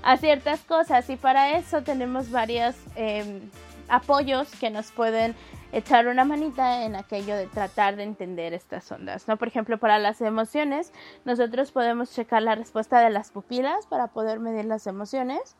a 0.02 0.16
ciertas 0.16 0.60
cosas 0.60 1.08
y 1.10 1.16
para 1.16 1.56
eso 1.56 1.82
tenemos 1.82 2.30
varios 2.30 2.74
em, 2.96 3.40
apoyos 3.88 4.50
que 4.58 4.70
nos 4.70 4.90
pueden 4.90 5.34
echar 5.72 6.06
una 6.06 6.24
manita 6.24 6.84
en 6.84 6.96
aquello 6.96 7.36
de 7.36 7.46
tratar 7.46 7.96
de 7.96 8.02
entender 8.02 8.52
estas 8.52 8.90
ondas, 8.92 9.26
¿no? 9.26 9.36
Por 9.36 9.48
ejemplo, 9.48 9.78
para 9.78 9.98
las 9.98 10.20
emociones, 10.20 10.92
nosotros 11.24 11.72
podemos 11.72 12.12
checar 12.12 12.42
la 12.42 12.54
respuesta 12.54 13.00
de 13.00 13.10
las 13.10 13.30
pupilas 13.30 13.86
para 13.86 14.08
poder 14.08 14.38
medir 14.38 14.66
las 14.66 14.86
emociones. 14.86 15.56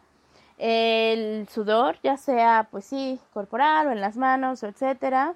El 0.59 1.49
sudor, 1.49 1.99
ya 2.03 2.17
sea, 2.19 2.69
pues 2.71 2.85
sí, 2.85 3.21
corporal 3.33 3.87
o 3.89 3.93
en 3.93 4.01
las 4.01 4.17
manos 4.17 4.63
o 4.63 4.67
etcétera. 4.67 5.35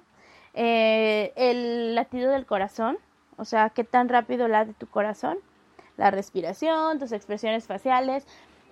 Eh, 0.53 1.33
el 1.35 1.95
latido 1.95 2.31
del 2.31 2.45
corazón, 2.45 2.97
o 3.37 3.45
sea, 3.45 3.69
qué 3.69 3.83
tan 3.83 4.09
rápido 4.09 4.47
late 4.47 4.73
tu 4.73 4.87
corazón. 4.87 5.37
La 5.95 6.11
respiración, 6.11 6.99
tus 6.99 7.11
expresiones 7.11 7.65
faciales. 7.65 8.27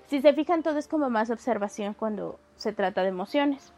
Si 0.07 0.21
se 0.21 0.33
fijan, 0.33 0.63
todo 0.63 0.77
es 0.77 0.87
como 0.87 1.09
más 1.09 1.29
observación 1.29 1.93
cuando 1.93 2.39
se 2.57 2.73
trata 2.73 3.01
de 3.01 3.09
emociones. 3.09 3.73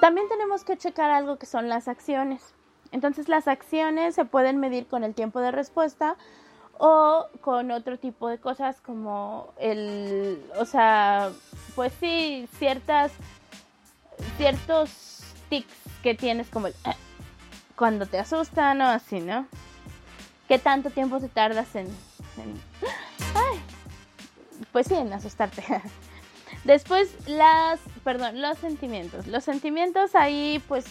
También 0.00 0.28
tenemos 0.28 0.64
que 0.64 0.76
checar 0.76 1.10
algo 1.10 1.36
que 1.36 1.46
son 1.46 1.68
las 1.68 1.88
acciones. 1.88 2.54
Entonces 2.92 3.28
las 3.28 3.48
acciones 3.48 4.14
se 4.14 4.24
pueden 4.24 4.58
medir 4.58 4.86
con 4.86 5.04
el 5.04 5.14
tiempo 5.14 5.40
de 5.40 5.50
respuesta 5.50 6.16
o 6.78 7.26
con 7.40 7.70
otro 7.70 7.98
tipo 7.98 8.28
de 8.28 8.38
cosas 8.38 8.80
como 8.80 9.52
el, 9.58 10.40
o 10.58 10.64
sea, 10.64 11.30
pues 11.74 11.92
sí, 12.00 12.48
ciertas, 12.58 13.12
ciertos 14.36 15.20
tics 15.48 15.74
que 16.02 16.14
tienes 16.14 16.48
como 16.48 16.68
el, 16.68 16.74
cuando 17.78 18.06
te 18.06 18.18
asustan 18.18 18.80
o 18.82 18.86
así, 18.86 19.20
¿no? 19.20 19.46
¿Qué 20.48 20.58
tanto 20.58 20.90
tiempo 20.90 21.20
te 21.20 21.28
tardas 21.28 21.74
en, 21.76 21.86
ay, 23.34 23.60
pues 24.72 24.88
sí, 24.88 24.94
en 24.94 25.12
asustarte? 25.12 25.62
Después 26.64 27.14
las, 27.28 27.78
perdón, 28.02 28.40
los 28.40 28.58
sentimientos. 28.58 29.26
Los 29.26 29.44
sentimientos 29.44 30.14
ahí 30.14 30.62
pues 30.66 30.86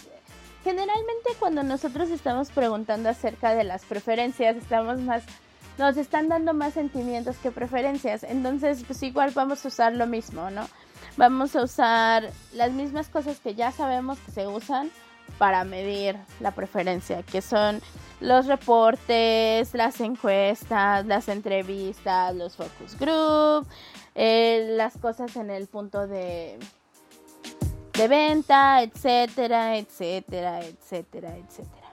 generalmente 0.64 1.30
cuando 1.40 1.64
nosotros 1.64 2.10
estamos 2.10 2.50
preguntando 2.52 3.10
acerca 3.10 3.54
de 3.54 3.64
las 3.64 3.84
preferencias 3.86 4.56
estamos 4.56 5.00
más 5.00 5.24
nos 5.78 5.96
están 5.98 6.28
dando 6.28 6.54
más 6.54 6.74
sentimientos 6.74 7.38
que 7.38 7.52
preferencias. 7.52 8.24
Entonces, 8.24 8.84
pues 8.88 9.04
igual 9.04 9.32
vamos 9.36 9.64
a 9.64 9.68
usar 9.68 9.94
lo 9.94 10.08
mismo, 10.08 10.50
¿no? 10.50 10.68
Vamos 11.18 11.56
a 11.56 11.64
usar 11.64 12.32
las 12.54 12.72
mismas 12.72 13.10
cosas 13.10 13.40
que 13.40 13.54
ya 13.54 13.72
sabemos 13.72 14.18
que 14.20 14.32
se 14.32 14.48
usan 14.48 14.90
para 15.38 15.64
medir 15.64 16.18
la 16.40 16.52
preferencia, 16.52 17.24
que 17.24 17.42
son 17.42 17.82
los 18.20 18.48
reportes, 18.48 19.74
las 19.74 20.00
encuestas, 20.02 21.06
las 21.06 21.28
entrevistas, 21.28 22.36
los 22.36 22.56
focus 22.56 22.98
group, 23.00 23.68
eh, 24.16 24.74
las 24.76 24.98
cosas 24.98 25.36
en 25.36 25.52
el 25.52 25.68
punto 25.68 26.08
de, 26.08 26.58
de 27.94 28.08
venta, 28.08 28.82
etcétera, 28.82 29.78
etcétera, 29.78 30.62
etcétera, 30.66 31.36
etcétera. 31.38 31.88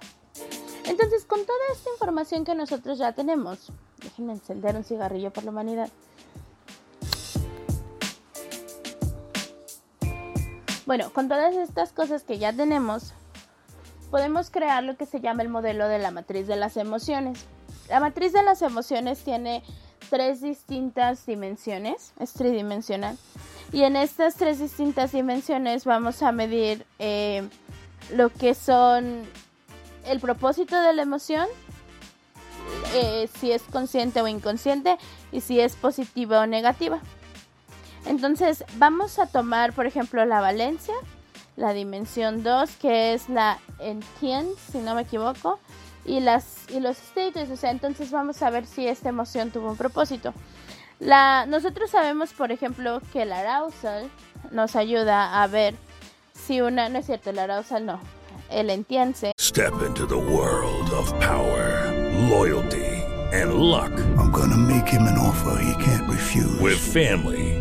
Entonces, 0.87 1.25
con 1.25 1.40
toda 1.44 1.59
esta 1.73 1.90
información 1.90 2.44
que 2.44 2.55
nosotros 2.55 2.99
ya 2.99 3.12
tenemos, 3.12 3.73
déjenme 4.03 4.35
encender 4.35 4.77
un 4.77 4.85
cigarrillo 4.85 5.33
por 5.33 5.44
la 5.44 5.51
humanidad. 5.51 5.90
Bueno, 10.87 11.11
con 11.14 11.29
todas 11.29 11.55
estas 11.55 11.92
cosas 11.92 12.25
que 12.25 12.38
ya 12.38 12.53
tenemos, 12.53 13.14
podemos 14.14 14.48
crear 14.48 14.85
lo 14.85 14.96
que 14.96 15.07
se 15.07 15.20
llama 15.20 15.42
el 15.42 15.48
modelo 15.48 15.88
de 15.88 15.98
la 15.98 16.12
matriz 16.12 16.46
de 16.46 16.55
las 16.55 16.77
emociones. 16.77 17.46
La 17.88 17.98
matriz 17.98 18.33
de 18.33 18.44
las 18.44 18.62
emociones 18.62 19.24
tiene 19.24 19.64
tres 20.09 20.40
distintas 20.40 21.27
dimensiones, 21.27 22.12
es 22.20 22.33
tridimensional. 22.33 23.18
Y 23.72 23.83
en 23.83 23.96
estas 23.96 24.37
tres 24.37 24.61
distintas 24.61 25.11
dimensiones 25.11 25.85
vamos 25.85 26.22
a 26.22 26.31
medir 26.31 26.87
eh, 27.00 27.42
lo 28.12 28.29
que 28.31 28.55
son 28.55 29.24
el 30.07 30.20
propósito 30.20 30.81
de 30.81 30.92
la 30.92 31.03
emoción, 31.03 31.48
eh, 32.94 33.29
si 33.40 33.50
es 33.50 33.62
consciente 33.62 34.22
o 34.22 34.29
inconsciente 34.29 34.96
y 35.33 35.40
si 35.40 35.59
es 35.59 35.74
positiva 35.74 36.38
o 36.38 36.46
negativa. 36.46 37.00
Entonces 38.07 38.64
vamos 38.77 39.18
a 39.18 39.27
tomar, 39.27 39.72
por 39.72 39.87
ejemplo, 39.87 40.24
la 40.24 40.40
valencia, 40.40 40.94
la 41.57 41.73
dimensión 41.73 42.43
2, 42.43 42.71
que 42.77 43.14
es 43.14 43.29
la 43.29 43.59
entien, 43.79 44.49
si 44.71 44.79
no 44.79 44.95
me 44.95 45.03
equivoco, 45.03 45.59
y, 46.05 46.21
las, 46.21 46.69
y 46.71 46.81
los 46.81 46.99
status, 46.99 47.51
o 47.51 47.57
sea, 47.57 47.71
entonces 47.71 48.11
vamos 48.11 48.43
a 48.43 48.51
ver 48.51 48.67
si 48.67 48.87
esta 48.87 49.09
emoción 49.09 49.51
tuvo 49.51 49.71
un 49.71 49.77
propósito. 49.77 50.35
La, 51.01 51.47
nosotros 51.47 51.90
sabemos, 51.90 52.33
por 52.33 52.53
ejemplo, 52.53 53.01
que 53.12 53.23
el 53.23 53.33
arousal 53.33 54.11
nos 54.51 54.77
ayuda 54.77 55.43
a 55.43 55.47
ver 55.47 55.75
si 56.35 56.61
una, 56.61 56.88
no 56.88 56.99
es 56.99 57.07
cierto, 57.07 57.31
el 57.31 57.38
arousal 57.38 57.87
no, 57.87 58.01
el 58.51 58.71
entiense. 58.71 59.33
Step 59.38 59.75
into 59.87 60.07
the 60.07 60.14
world 60.17 60.90
of 60.90 61.12
power, 61.21 61.90
loyalty 62.29 62.85
and 63.33 63.55
luck. 63.55 63.93
I'm 64.17 64.31
gonna 64.31 64.57
make 64.57 64.87
him 64.87 65.03
an 65.03 65.19
offer 65.19 65.59
he 65.61 65.85
can't 65.85 66.09
refuse. 66.09 66.61
With 66.61 66.79
family, 66.79 67.61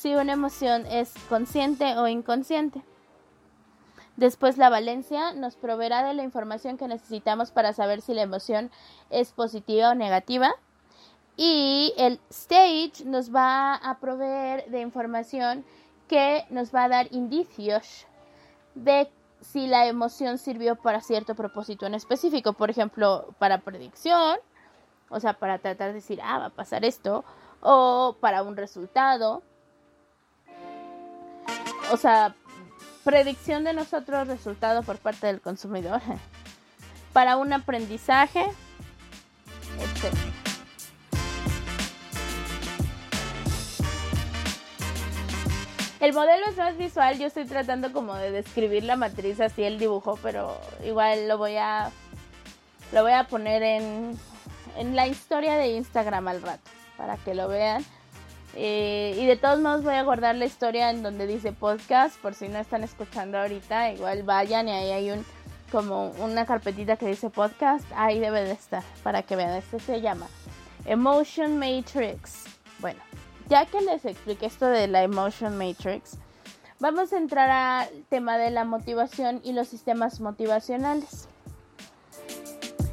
si 0.00 0.14
una 0.14 0.32
emoción 0.32 0.86
es 0.86 1.12
consciente 1.28 1.98
o 1.98 2.08
inconsciente. 2.08 2.82
Después 4.16 4.56
la 4.56 4.70
valencia 4.70 5.34
nos 5.34 5.56
proveerá 5.56 6.02
de 6.02 6.14
la 6.14 6.22
información 6.22 6.78
que 6.78 6.88
necesitamos 6.88 7.50
para 7.50 7.74
saber 7.74 8.00
si 8.00 8.14
la 8.14 8.22
emoción 8.22 8.70
es 9.10 9.32
positiva 9.32 9.90
o 9.90 9.94
negativa. 9.94 10.54
Y 11.36 11.92
el 11.98 12.18
stage 12.30 13.04
nos 13.04 13.34
va 13.34 13.74
a 13.74 13.98
proveer 14.00 14.70
de 14.70 14.80
información 14.80 15.66
que 16.08 16.46
nos 16.48 16.74
va 16.74 16.84
a 16.84 16.88
dar 16.88 17.08
indicios 17.10 18.06
de 18.74 19.12
si 19.42 19.66
la 19.66 19.86
emoción 19.86 20.38
sirvió 20.38 20.76
para 20.76 21.02
cierto 21.02 21.34
propósito 21.34 21.84
en 21.84 21.94
específico, 21.94 22.54
por 22.54 22.70
ejemplo, 22.70 23.34
para 23.38 23.58
predicción, 23.58 24.38
o 25.10 25.20
sea, 25.20 25.34
para 25.34 25.58
tratar 25.58 25.88
de 25.88 25.94
decir, 25.94 26.20
ah, 26.22 26.38
va 26.38 26.46
a 26.46 26.50
pasar 26.50 26.86
esto, 26.86 27.22
o 27.60 28.16
para 28.20 28.42
un 28.42 28.56
resultado, 28.56 29.42
o 31.90 31.96
sea, 31.96 32.34
predicción 33.04 33.64
de 33.64 33.72
nosotros, 33.72 34.28
resultado 34.28 34.82
por 34.82 34.98
parte 34.98 35.26
del 35.26 35.40
consumidor, 35.40 36.00
para 37.12 37.36
un 37.36 37.52
aprendizaje, 37.52 38.44
etc. 39.80 40.14
El 46.00 46.14
modelo 46.14 46.46
es 46.48 46.56
más 46.56 46.78
visual, 46.78 47.18
yo 47.18 47.26
estoy 47.26 47.44
tratando 47.44 47.92
como 47.92 48.14
de 48.14 48.30
describir 48.30 48.84
la 48.84 48.96
matriz 48.96 49.38
así 49.38 49.64
el 49.64 49.78
dibujo, 49.78 50.18
pero 50.22 50.58
igual 50.82 51.28
lo 51.28 51.36
voy 51.36 51.56
a 51.56 51.90
lo 52.92 53.02
voy 53.02 53.12
a 53.12 53.24
poner 53.24 53.62
en, 53.62 54.18
en 54.76 54.96
la 54.96 55.06
historia 55.06 55.56
de 55.56 55.68
Instagram 55.76 56.26
al 56.28 56.40
rato 56.40 56.70
para 56.96 57.16
que 57.18 57.34
lo 57.34 57.48
vean. 57.48 57.84
Eh, 58.56 59.16
y 59.18 59.26
de 59.26 59.36
todos 59.36 59.60
modos 59.60 59.84
voy 59.84 59.94
a 59.94 60.02
guardar 60.02 60.34
la 60.34 60.44
historia 60.44 60.90
en 60.90 61.02
donde 61.02 61.26
dice 61.26 61.52
podcast 61.52 62.20
por 62.20 62.34
si 62.34 62.48
no 62.48 62.58
están 62.58 62.82
escuchando 62.82 63.38
ahorita, 63.38 63.92
igual 63.92 64.24
vayan 64.24 64.68
y 64.68 64.72
ahí 64.72 64.90
hay 64.90 65.10
un 65.12 65.24
como 65.70 66.10
una 66.18 66.46
carpetita 66.46 66.96
que 66.96 67.06
dice 67.06 67.30
podcast, 67.30 67.84
ahí 67.94 68.18
debe 68.18 68.42
de 68.42 68.52
estar 68.52 68.82
para 69.04 69.22
que 69.22 69.36
vean, 69.36 69.50
este 69.50 69.78
se 69.78 70.00
llama 70.00 70.26
Emotion 70.84 71.58
Matrix. 71.58 72.44
Bueno, 72.80 73.00
ya 73.48 73.66
que 73.66 73.80
les 73.80 74.04
expliqué 74.04 74.46
esto 74.46 74.66
de 74.66 74.88
la 74.88 75.02
Emotion 75.02 75.56
Matrix, 75.56 76.18
vamos 76.80 77.12
a 77.12 77.18
entrar 77.18 77.50
al 77.50 78.04
tema 78.08 78.36
de 78.36 78.50
la 78.50 78.64
motivación 78.64 79.40
y 79.44 79.52
los 79.52 79.68
sistemas 79.68 80.20
motivacionales. 80.20 81.28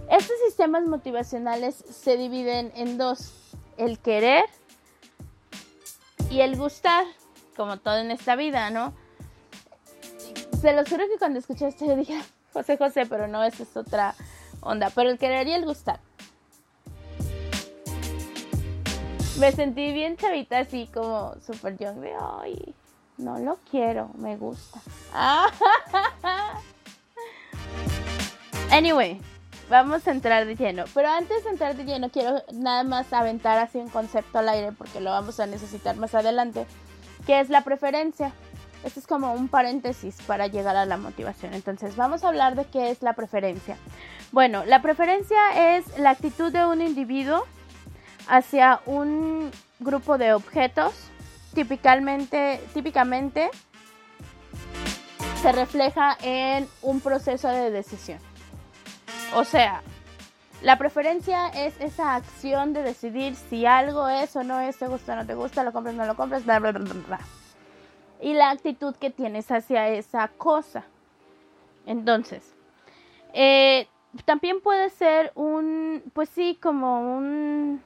Estos 0.09 0.37
sistemas 0.45 0.85
motivacionales 0.85 1.75
se 1.75 2.15
dividen 2.15 2.71
en 2.75 2.97
dos, 2.97 3.33
el 3.77 3.99
querer 3.99 4.45
y 6.29 6.41
el 6.41 6.57
gustar, 6.57 7.05
como 7.55 7.77
todo 7.77 7.97
en 7.97 8.11
esta 8.11 8.35
vida, 8.35 8.69
¿no? 8.69 8.93
Se 10.61 10.73
los 10.73 10.89
juro 10.89 11.05
que 11.07 11.17
cuando 11.17 11.39
escuché 11.39 11.67
esto 11.67 11.85
yo 11.85 11.95
dije, 11.95 12.21
José 12.53 12.77
José, 12.77 13.05
pero 13.05 13.27
no, 13.27 13.43
esa 13.43 13.63
es 13.63 13.77
otra 13.77 14.15
onda, 14.61 14.91
pero 14.93 15.09
el 15.09 15.17
querer 15.17 15.47
y 15.47 15.53
el 15.53 15.65
gustar. 15.65 15.99
me 19.39 19.51
sentí 19.51 19.91
bien 19.91 20.17
chavita, 20.17 20.59
así 20.59 20.89
como 20.93 21.35
super 21.45 21.77
young 21.77 21.99
de, 21.99 22.13
ay, 22.19 22.75
no 23.17 23.37
lo 23.39 23.57
quiero, 23.69 24.09
me 24.17 24.35
gusta. 24.35 24.81
anyway, 28.71 29.21
vamos 29.69 30.07
a 30.07 30.11
entrar 30.11 30.45
de 30.45 30.55
lleno. 30.55 30.85
Pero 30.93 31.09
antes 31.09 31.43
de 31.43 31.49
entrar 31.49 31.75
de 31.75 31.85
lleno, 31.85 32.09
quiero 32.09 32.41
nada 32.53 32.83
más 32.83 33.11
aventar 33.13 33.57
así 33.57 33.77
un 33.77 33.89
concepto 33.89 34.39
al 34.39 34.49
aire 34.49 34.71
porque 34.71 35.01
lo 35.01 35.11
vamos 35.11 35.39
a 35.39 35.45
necesitar 35.45 35.95
más 35.97 36.15
adelante, 36.15 36.65
que 37.25 37.39
es 37.39 37.49
la 37.49 37.61
preferencia. 37.61 38.31
Esto 38.83 38.99
es 38.99 39.07
como 39.07 39.33
un 39.33 39.47
paréntesis 39.47 40.17
para 40.27 40.47
llegar 40.47 40.75
a 40.75 40.85
la 40.85 40.97
motivación. 40.97 41.53
Entonces, 41.53 41.95
vamos 41.95 42.23
a 42.23 42.29
hablar 42.29 42.55
de 42.55 42.65
qué 42.65 42.91
es 42.91 43.01
la 43.01 43.13
preferencia. 43.13 43.75
Bueno, 44.31 44.65
la 44.65 44.81
preferencia 44.81 45.75
es 45.75 45.97
la 45.97 46.11
actitud 46.11 46.51
de 46.51 46.65
un 46.65 46.81
individuo 46.81 47.45
hacia 48.27 48.81
un 48.85 49.51
grupo 49.79 50.17
de 50.17 50.33
objetos, 50.33 50.93
típicamente, 51.53 52.61
típicamente 52.73 53.49
se 55.41 55.51
refleja 55.51 56.17
en 56.23 56.67
un 56.81 56.99
proceso 56.99 57.47
de 57.47 57.71
decisión. 57.71 58.19
O 59.35 59.43
sea, 59.43 59.81
la 60.61 60.77
preferencia 60.77 61.49
es 61.49 61.79
esa 61.79 62.15
acción 62.15 62.73
de 62.73 62.83
decidir 62.83 63.35
si 63.35 63.65
algo 63.65 64.07
es 64.07 64.35
o 64.35 64.43
no 64.43 64.59
es, 64.59 64.77
te 64.77 64.87
gusta 64.87 65.13
o 65.13 65.15
no 65.17 65.25
te 65.25 65.35
gusta, 65.35 65.63
lo 65.63 65.73
compras 65.73 65.95
o 65.95 65.97
no 65.97 66.05
lo 66.05 66.15
compras, 66.15 66.45
bla, 66.45 66.59
bla, 66.59 66.71
bla, 66.71 66.93
bla. 67.07 67.19
Y 68.21 68.33
la 68.33 68.49
actitud 68.49 68.95
que 68.95 69.09
tienes 69.09 69.51
hacia 69.51 69.89
esa 69.89 70.27
cosa. 70.29 70.83
Entonces, 71.85 72.55
eh, 73.33 73.87
también 74.25 74.61
puede 74.61 74.89
ser 74.89 75.31
un, 75.35 76.03
pues 76.13 76.29
sí, 76.29 76.57
como 76.61 77.17
un 77.17 77.81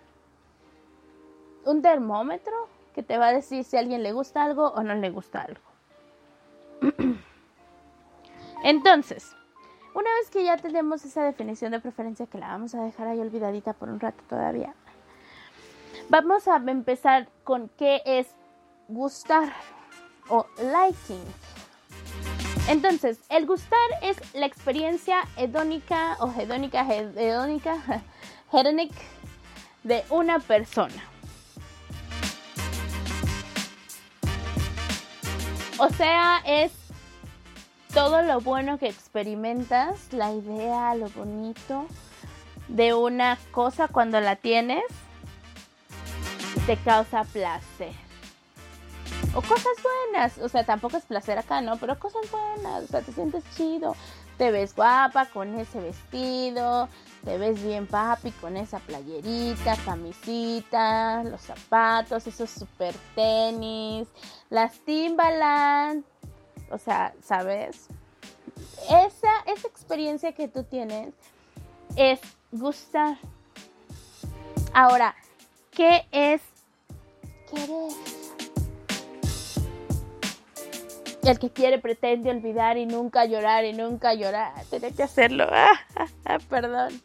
un 1.66 1.82
termómetro 1.82 2.68
que 2.94 3.04
te 3.04 3.18
va 3.18 3.28
a 3.28 3.34
decir 3.34 3.64
si 3.64 3.78
a 3.78 3.80
alguien 3.80 4.04
le 4.04 4.12
gusta 4.12 4.44
algo 4.44 4.70
o 4.70 4.84
no 4.84 4.96
le 4.96 5.10
gusta 5.10 5.42
algo. 5.42 5.62
Entonces, 8.64 9.36
una 9.94 10.10
vez 10.20 10.30
que 10.30 10.44
ya 10.44 10.58
tenemos 10.58 11.04
esa 11.06 11.24
definición 11.24 11.72
de 11.72 11.80
preferencia 11.80 12.26
que 12.26 12.38
la 12.38 12.48
vamos 12.48 12.74
a 12.76 12.84
dejar 12.84 13.08
ahí 13.08 13.20
olvidadita 13.20 13.74
por 13.74 13.90
un 13.90 14.00
rato 14.00 14.24
todavía, 14.30 14.74
vamos 16.10 16.48
a 16.48 16.58
empezar 16.58 17.30
con 17.44 17.70
qué 17.78 18.02
es 18.06 18.28
gustar 18.88 19.52
o 20.30 20.46
liking. 20.58 21.24
Entonces, 22.68 23.20
el 23.30 23.46
gustar 23.46 23.80
es 24.02 24.18
la 24.34 24.46
experiencia 24.46 25.24
hedónica 25.36 26.16
o 26.20 26.32
hedónica, 26.32 26.86
hedónica, 26.94 28.04
hedonic 28.52 28.94
de 29.84 30.04
una 30.10 30.40
persona. 30.40 31.04
O 35.80 35.90
sea, 35.90 36.44
es 36.46 36.72
todo 37.94 38.22
lo 38.22 38.40
bueno 38.40 38.78
que 38.78 38.88
experimentas, 38.88 40.12
la 40.12 40.32
idea, 40.32 40.96
lo 40.96 41.10
bonito 41.10 41.86
de 42.68 42.94
una 42.94 43.38
cosa 43.52 43.88
cuando 43.88 44.22
la 44.22 44.38
tienes, 44.38 44.84
te 46.66 46.78
causa 46.78 47.24
placer. 47.26 47.94
O 49.34 49.42
cosas 49.42 49.74
buenas, 49.84 50.38
o 50.40 50.50
sea, 50.50 50.66
tampoco 50.66 50.98
es 50.98 51.06
placer 51.06 51.38
acá, 51.38 51.62
¿no? 51.62 51.78
Pero 51.78 52.00
cosas 52.00 52.22
buenas, 52.32 52.84
o 52.84 52.88
sea, 52.88 53.02
te 53.02 53.12
sientes 53.12 53.44
chido, 53.56 53.96
te 54.38 54.52
ves 54.52 54.76
guapa 54.76 55.26
con 55.28 55.60
ese 55.60 55.80
vestido, 55.80 56.90
te 57.24 57.38
ves 57.38 57.64
bien 57.64 57.88
papi 57.88 58.32
con 58.32 58.58
esa 58.58 58.80
playerita, 58.80 59.76
camisita, 59.86 61.24
los 61.24 61.42
zapatos, 61.42 62.28
esos 62.28 62.50
super 62.50 62.96
tenis, 63.16 64.08
las 64.50 64.80
Timbaland. 64.80 66.04
O 66.72 66.78
sea, 66.78 67.14
¿sabes? 67.24 67.88
Esa, 68.86 69.30
esa 69.46 69.68
experiencia 69.68 70.34
que 70.34 70.48
tú 70.48 70.64
tienes 70.64 71.14
es 71.96 72.20
gustar. 72.52 73.18
Ahora, 74.74 75.16
¿qué 75.72 76.06
es 76.12 76.42
querer? 77.50 77.92
El 81.24 81.38
que 81.38 81.52
quiere 81.52 81.78
pretende 81.78 82.32
olvidar 82.32 82.78
y 82.78 82.86
nunca 82.86 83.26
llorar 83.26 83.66
y 83.66 83.74
nunca 83.74 84.14
llorar. 84.14 84.54
Tiene 84.70 84.92
que 84.94 85.04
hacerlo. 85.04 85.48
Ah, 86.26 86.40
perdón. 86.50 87.02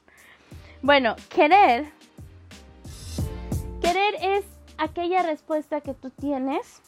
Bueno, 0.81 1.16
querer. 1.29 1.87
Querer 3.83 4.14
es 4.20 4.44
aquella 4.79 5.22
respuesta 5.22 5.81
que 5.81 5.94
tú 5.94 6.11
tienes 6.11 6.81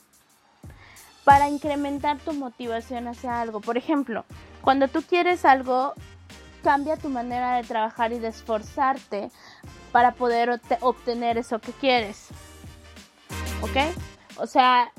para 1.29 1.51
incrementar 1.51 2.17
tu 2.21 2.33
motivación 2.33 3.07
hacia 3.07 3.39
algo. 3.43 3.61
Por 3.61 3.77
ejemplo, 3.77 4.25
cuando 4.63 4.89
tú 4.89 5.03
quieres 5.03 5.45
algo, 5.45 5.93
cambia 6.63 6.97
tu 6.97 7.11
manera 7.11 7.57
de 7.57 7.65
trabajar 7.65 8.15
y 8.15 8.19
de 8.19 8.29
esforzarte 8.29 9.31
para 9.93 10.13
poder 10.13 10.59
obtener 10.81 11.37
eso 11.37 11.59
que 11.59 11.73
quieres. 11.73 12.29
¿Ok? 13.61 13.77
O 14.39 14.47
sea, 14.47 14.91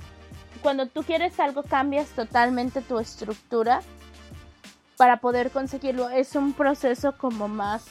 cuando 0.62 0.86
tú 0.86 1.02
quieres 1.02 1.40
algo, 1.40 1.64
cambias 1.64 2.10
totalmente 2.10 2.82
tu 2.82 3.00
estructura 3.00 3.82
para 4.98 5.22
poder 5.22 5.50
conseguirlo. 5.50 6.10
Es 6.10 6.36
un 6.36 6.54
proceso 6.54 7.18
como 7.18 7.48
más 7.48 7.86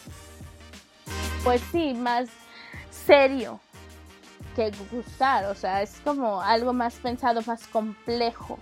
pues 1.42 1.60
sí, 1.72 1.92
más 1.92 2.28
serio 2.88 3.58
que 4.54 4.72
gustar, 4.90 5.44
o 5.46 5.54
sea, 5.54 5.82
es 5.82 6.00
como 6.04 6.40
algo 6.40 6.72
más 6.72 6.94
pensado, 6.96 7.42
más 7.46 7.66
complejo, 7.68 8.58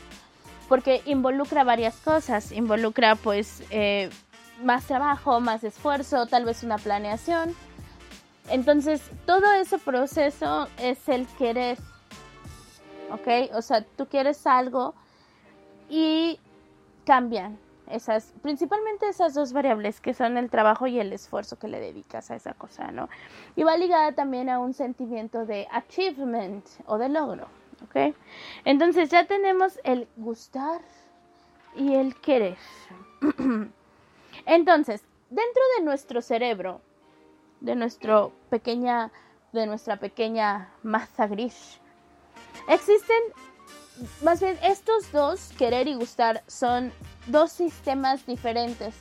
porque 0.69 1.03
involucra 1.07 1.65
varias 1.65 1.97
cosas, 1.97 2.53
involucra 2.53 3.15
pues 3.15 3.63
eh, 3.71 4.11
más 4.63 4.87
trabajo, 4.87 5.41
más 5.41 5.65
esfuerzo, 5.65 6.27
tal 6.27 6.45
vez 6.45 6.63
una 6.63 6.79
planeación. 6.79 7.55
Entonces, 8.49 9.03
todo 9.27 9.53
ese 9.55 9.79
proceso 9.79 10.69
es 10.79 11.09
el 11.09 11.27
querer, 11.39 11.79
¿ok? 13.11 13.55
O 13.55 13.63
sea, 13.63 13.83
tú 13.83 14.07
quieres 14.07 14.47
algo 14.47 14.95
y 15.89 16.39
cambian, 17.05 17.59
esas, 17.91 18.33
principalmente 18.43 19.09
esas 19.09 19.35
dos 19.35 19.53
variables 19.53 20.01
que 20.01 20.15
son 20.15 20.37
el 20.37 20.51
trabajo 20.51 20.87
y 20.87 20.99
el 20.99 21.13
esfuerzo 21.13 21.59
que 21.59 21.69
le 21.69 21.81
dedicas 21.81 22.31
a 22.31 22.37
esa 22.37 22.55
cosa, 22.55 22.91
¿no? 22.91 23.09
Y 23.55 23.63
va 23.63 23.77
ligada 23.77 24.13
también 24.13 24.49
a 24.49 24.59
un 24.59 24.75
sentimiento 24.75 25.47
de 25.47 25.67
achievement 25.71 26.67
o 26.87 26.99
de 26.99 27.09
logro, 27.09 27.49
¿Ok? 27.85 28.15
Entonces 28.65 29.11
ya 29.11 29.27
tenemos 29.27 29.79
el 29.85 30.09
gustar 30.17 30.81
y 31.75 31.95
el 31.95 32.19
querer. 32.21 32.57
Entonces, 34.47 35.05
dentro 35.29 35.63
de 35.77 35.85
nuestro 35.85 36.23
cerebro, 36.23 36.81
de 37.61 37.75
nuestro 37.75 38.33
pequeña, 38.51 39.13
de 39.53 39.67
nuestra 39.67 39.99
pequeña 39.99 40.71
masa 40.83 41.27
gris, 41.27 41.81
existen 42.69 43.21
más 44.23 44.41
bien 44.41 44.59
estos 44.63 45.11
dos, 45.13 45.51
querer 45.59 45.89
y 45.89 45.95
gustar, 45.95 46.43
son 46.47 46.93
dos 47.27 47.53
sistemas 47.53 48.27
diferentes. 48.27 48.95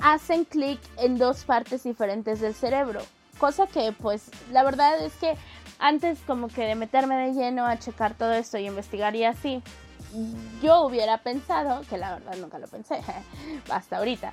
Hacen 0.00 0.44
clic 0.44 0.80
en 0.96 1.18
dos 1.18 1.44
partes 1.44 1.82
diferentes 1.82 2.40
del 2.40 2.54
cerebro. 2.54 3.00
Cosa 3.38 3.66
que, 3.66 3.92
pues, 3.92 4.30
la 4.52 4.62
verdad 4.62 5.00
es 5.00 5.12
que 5.14 5.36
antes 5.78 6.18
como 6.26 6.48
que 6.48 6.64
de 6.64 6.74
meterme 6.74 7.16
de 7.16 7.32
lleno 7.32 7.66
a 7.66 7.78
checar 7.78 8.14
todo 8.14 8.32
esto 8.32 8.58
y 8.58 8.66
investigar 8.66 9.14
y 9.14 9.24
así, 9.24 9.62
yo 10.62 10.82
hubiera 10.82 11.18
pensado, 11.18 11.82
que 11.88 11.98
la 11.98 12.14
verdad 12.14 12.36
nunca 12.36 12.58
lo 12.58 12.66
pensé, 12.66 13.00
hasta 13.70 13.98
ahorita, 13.98 14.32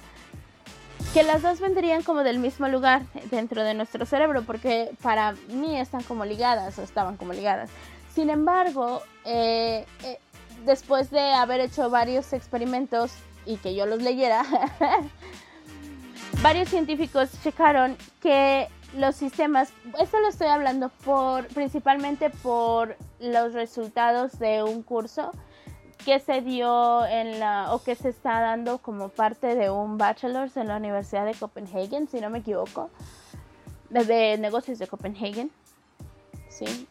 que 1.14 1.24
las 1.24 1.42
dos 1.42 1.60
vendrían 1.60 2.04
como 2.04 2.24
del 2.24 2.40
mismo 2.40 2.68
lugar 2.68 3.04
dentro 3.30 3.64
de 3.64 3.74
nuestro 3.74 4.06
cerebro, 4.06 4.44
porque 4.44 4.92
para 5.02 5.34
mí 5.50 5.78
están 5.78 6.04
como 6.04 6.26
ligadas 6.26 6.78
o 6.80 6.84
estaban 6.84 7.18
como 7.18 7.34
ligadas. 7.34 7.70
Sin 8.16 8.30
embargo, 8.30 9.02
eh, 9.26 9.86
eh, 10.04 10.20
después 10.66 11.12
de 11.12 11.20
haber 11.34 11.60
hecho 11.60 11.90
varios 11.90 12.32
experimentos 12.32 13.12
y 13.46 13.58
que 13.58 13.76
yo 13.76 13.86
los 13.86 14.02
leyera, 14.02 14.44
varios 16.42 16.70
científicos 16.70 17.30
checaron 17.44 17.98
que 18.22 18.70
los 18.98 19.18
sistemas, 19.18 19.74
esto 20.00 20.22
lo 20.22 20.30
estoy 20.30 20.48
hablando 20.48 20.88
por 21.04 21.48
principalmente 21.48 22.30
por 22.30 22.96
los 23.20 23.52
resultados 23.52 24.40
de 24.40 24.64
un 24.64 24.82
curso 24.82 25.32
que 26.06 26.22
se 26.22 26.40
dio 26.40 27.06
en 27.06 27.42
la 27.42 27.74
o 27.74 27.84
que 27.84 27.96
se 27.96 28.10
está 28.10 28.40
dando 28.40 28.78
como 28.78 29.10
parte 29.10 29.56
de 29.56 29.70
un 29.70 29.98
bachelor's 29.98 30.56
en 30.56 30.70
la 30.70 30.78
Universidad 30.78 31.26
de 31.26 31.34
Copenhagen, 31.34 32.08
si 32.08 32.22
no 32.22 32.30
me 32.30 32.40
equivoco, 32.40 32.90
de 33.90 34.38
negocios 34.38 34.80
de 34.80 34.88
Copenhagen. 34.88 35.52
Sí. 36.48 36.88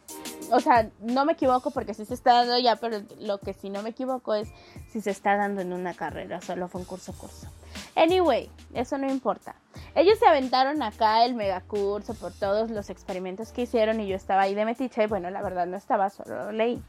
O 0.51 0.61
sea, 0.61 0.89
no 1.01 1.25
me 1.25 1.33
equivoco 1.33 1.71
porque 1.71 1.95
sí 1.95 2.05
se 2.05 2.15
está 2.15 2.33
dando 2.35 2.59
ya, 2.59 2.77
pero 2.77 3.03
lo 3.21 3.39
que 3.39 3.53
sí 3.53 3.71
no 3.71 3.83
me 3.83 3.91
equivoco 3.91 4.35
es 4.35 4.49
si 4.89 5.01
se 5.01 5.11
está 5.11 5.37
dando 5.37 5.61
en 5.61 5.73
una 5.73 5.95
carrera, 5.95 6.41
solo 6.41 6.69
fue 6.69 6.81
un 6.81 6.87
curso 6.87 7.13
curso. 7.13 7.49
Anyway, 7.97 8.51
eso 8.73 8.99
no 8.99 9.11
importa. 9.11 9.55
Ellos 9.95 10.19
se 10.19 10.27
aventaron 10.27 10.83
acá 10.83 11.25
el 11.25 11.35
megacurso 11.35 12.15
por 12.15 12.33
todos 12.33 12.71
los 12.71 12.91
experimentos 12.91 13.53
que 13.53 13.63
hicieron 13.63 14.01
y 14.01 14.09
yo 14.09 14.17
estaba 14.17 14.43
ahí 14.43 14.55
de 14.55 14.65
metiche 14.65 15.05
y 15.05 15.07
bueno, 15.07 15.31
la 15.31 15.43
verdad 15.43 15.67
no 15.67 15.77
estaba, 15.77 16.11
solo 16.11 16.45
lo 16.45 16.53
leí. 16.53 16.83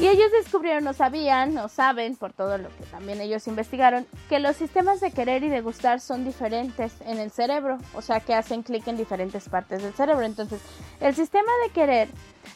Y 0.00 0.06
ellos 0.06 0.30
descubrieron, 0.30 0.84
no 0.84 0.92
sabían, 0.92 1.54
no 1.54 1.68
saben, 1.68 2.16
por 2.16 2.32
todo 2.32 2.56
lo 2.56 2.68
que 2.68 2.84
también 2.84 3.20
ellos 3.20 3.48
investigaron, 3.48 4.06
que 4.28 4.38
los 4.38 4.54
sistemas 4.54 5.00
de 5.00 5.10
querer 5.10 5.42
y 5.42 5.48
de 5.48 5.60
gustar 5.60 5.98
son 6.00 6.24
diferentes 6.24 6.92
en 7.00 7.18
el 7.18 7.32
cerebro, 7.32 7.78
o 7.94 8.02
sea 8.02 8.20
que 8.20 8.34
hacen 8.34 8.62
clic 8.62 8.86
en 8.86 8.96
diferentes 8.96 9.48
partes 9.48 9.82
del 9.82 9.92
cerebro. 9.94 10.24
Entonces, 10.24 10.60
el 11.00 11.16
sistema 11.16 11.50
de 11.64 11.72
querer 11.72 12.08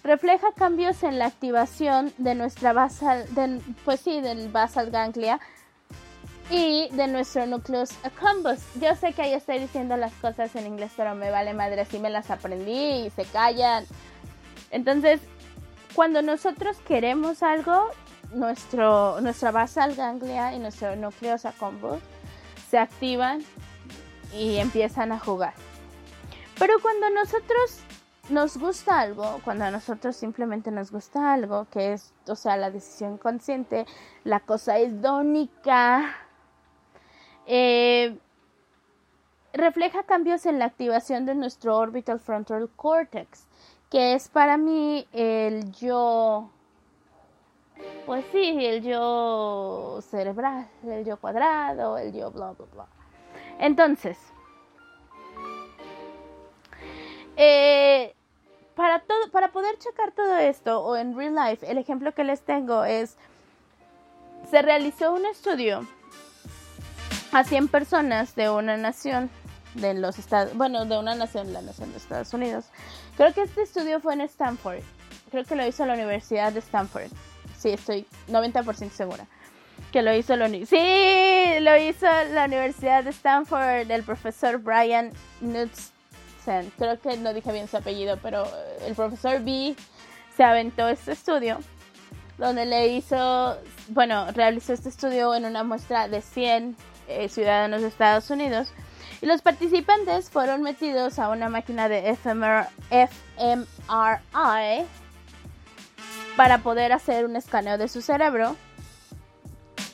refleja 0.05 0.53
cambios 0.53 1.03
en 1.03 1.19
la 1.19 1.27
activación 1.27 2.13
de 2.19 2.35
nuestra 2.35 2.73
basal, 2.73 3.27
pues 3.85 4.01
sí, 4.01 4.21
del 4.21 4.49
basal 4.49 4.91
ganglia 4.91 5.41
y 6.51 6.89
de 6.93 7.07
nuestro 7.07 7.47
nucleus 7.47 7.91
accumbens. 8.03 8.63
Yo 8.81 8.95
sé 8.97 9.13
que 9.13 9.23
ahí 9.23 9.33
estoy 9.33 9.59
diciendo 9.59 9.97
las 9.97 10.13
cosas 10.15 10.55
en 10.57 10.67
inglés, 10.67 10.93
pero 10.97 11.15
me 11.15 11.31
vale 11.31 11.55
madre, 11.55 11.83
así 11.83 11.99
me 11.99 12.11
las 12.11 12.31
aprendí 12.31 13.07
y 13.07 13.11
se 13.11 13.25
callan. 13.25 13.85
Entonces, 14.71 15.21
cuando 15.95 16.23
nosotros 16.23 16.79
queremos 16.87 17.43
algo, 17.43 17.91
nuestro, 18.33 19.21
nuestra 19.21 19.51
basal 19.51 19.95
ganglia 19.95 20.55
y 20.55 20.59
nuestro 20.59 20.97
núcleo 20.97 21.37
accumbens 21.43 22.03
se 22.71 22.79
activan 22.79 23.45
y 24.35 24.57
empiezan 24.57 25.13
a 25.13 25.19
jugar. 25.19 25.53
Pero 26.59 26.75
cuando 26.81 27.11
nosotros 27.11 27.81
nos 28.29 28.57
gusta 28.57 29.01
algo, 29.01 29.41
cuando 29.45 29.65
a 29.65 29.71
nosotros 29.71 30.17
simplemente 30.17 30.71
nos 30.71 30.91
gusta 30.91 31.33
algo, 31.33 31.67
que 31.71 31.95
es, 31.95 32.13
o 32.27 32.37
sea, 32.37 32.57
la 32.57 32.71
decisión 32.71 33.19
consciente, 33.19 33.87
la 34.25 34.41
cosa 34.41 34.75
dónica, 34.89 36.17
eh, 37.47 38.19
refleja 39.53 40.05
cambios 40.05 40.47
en 40.47 40.59
la 40.59 40.67
activación 40.67 41.27
de 41.27 41.35
nuestro 41.35 41.77
orbital 41.77 42.21
frontal 42.21 42.71
cortex 42.77 43.47
que 43.93 44.15
es 44.15 44.31
para 44.31 44.57
mí 44.57 45.07
el 45.13 45.71
yo, 45.73 46.49
pues 48.07 48.25
sí, 48.33 48.65
el 48.65 48.83
yo 48.83 49.99
cerebral, 50.01 50.67
el 50.83 51.05
yo 51.05 51.19
cuadrado, 51.19 51.99
el 51.99 52.15
yo 52.15 52.31
bla, 52.31 52.53
bla, 52.53 52.67
bla. 52.73 52.87
Entonces, 53.59 54.17
eh, 57.37 58.15
para, 58.75 59.01
todo, 59.01 59.31
para 59.31 59.53
poder 59.53 59.79
checar 59.79 60.13
todo 60.13 60.37
esto, 60.37 60.81
o 60.81 60.97
en 60.97 61.17
real 61.17 61.35
life, 61.35 61.71
el 61.71 61.79
ejemplo 61.79 62.13
que 62.15 62.25
les 62.25 62.43
tengo 62.43 62.85
es, 62.85 63.17
se 64.51 64.63
realizó 64.63 65.13
un 65.13 65.25
estudio 65.27 65.87
a 67.33 67.45
100 67.45 67.69
personas 67.69 68.35
de 68.35 68.51
una 68.51 68.77
nación 68.77 69.31
de 69.75 69.95
los 69.95 70.19
Estados, 70.19 70.55
bueno, 70.55 70.85
de 70.85 70.99
una 70.99 71.15
nación, 71.15 71.53
la 71.53 71.63
nación 71.63 71.91
de 71.93 71.99
Estados 71.99 72.33
Unidos. 72.35 72.67
Creo 73.17 73.33
que 73.33 73.43
este 73.43 73.63
estudio 73.63 74.01
fue 74.01 74.15
en 74.15 74.23
Stanford. 74.23 74.81
Creo 75.31 75.45
que 75.45 75.55
lo 75.55 75.67
hizo 75.67 75.87
la 75.87 75.95
Universidad 75.95 76.53
de 76.53 76.59
Stanford. 76.59 77.11
Sí, 77.59 77.71
estoy 77.71 78.07
90% 78.29 78.91
segura. 78.91 79.27
Que 79.93 80.03
lo 80.03 80.15
hizo 80.15 80.37
la 80.37 80.49
Sí, 80.49 81.61
lo 81.61 81.77
hizo 81.77 82.07
la 82.33 82.45
Universidad 82.47 83.05
de 83.05 83.11
Stanford 83.11 83.91
el 83.91 84.03
profesor 84.03 84.59
Brian 84.59 85.11
Knudsen. 85.41 86.02
Creo 86.45 87.01
que 87.01 87.17
no 87.17 87.33
dije 87.33 87.53
bien 87.53 87.69
su 87.69 87.77
apellido, 87.77 88.19
pero 88.23 88.45
el 88.87 88.95
profesor 88.95 89.41
B 89.43 89.75
se 90.37 90.45
aventó 90.45 90.89
este 90.89 91.13
estudio 91.13 91.59
donde 92.39 92.67
le 92.67 92.89
hizo, 92.89 93.57
bueno, 93.89 94.31
realizó 94.33 94.73
este 94.73 94.89
estudio 94.89 95.35
en 95.35 95.45
una 95.45 95.63
muestra 95.63 96.09
de 96.09 96.21
100 96.21 96.77
eh, 97.09 97.29
ciudadanos 97.29 97.83
de 97.83 97.89
Estados 97.89 98.31
Unidos 98.31 98.73
y 99.21 99.27
los 99.27 99.43
participantes 99.43 100.31
fueron 100.31 100.63
metidos 100.63 101.21
a 101.21 101.29
una 101.29 101.49
máquina 101.49 101.89
de 101.89 102.17
fMRI 102.17 102.67
para 106.37 106.59
poder 106.59 106.93
hacer 106.93 107.25
un 107.25 107.37
escaneo 107.37 107.79
de 107.79 107.87
su 107.89 108.03
cerebro. 108.03 108.57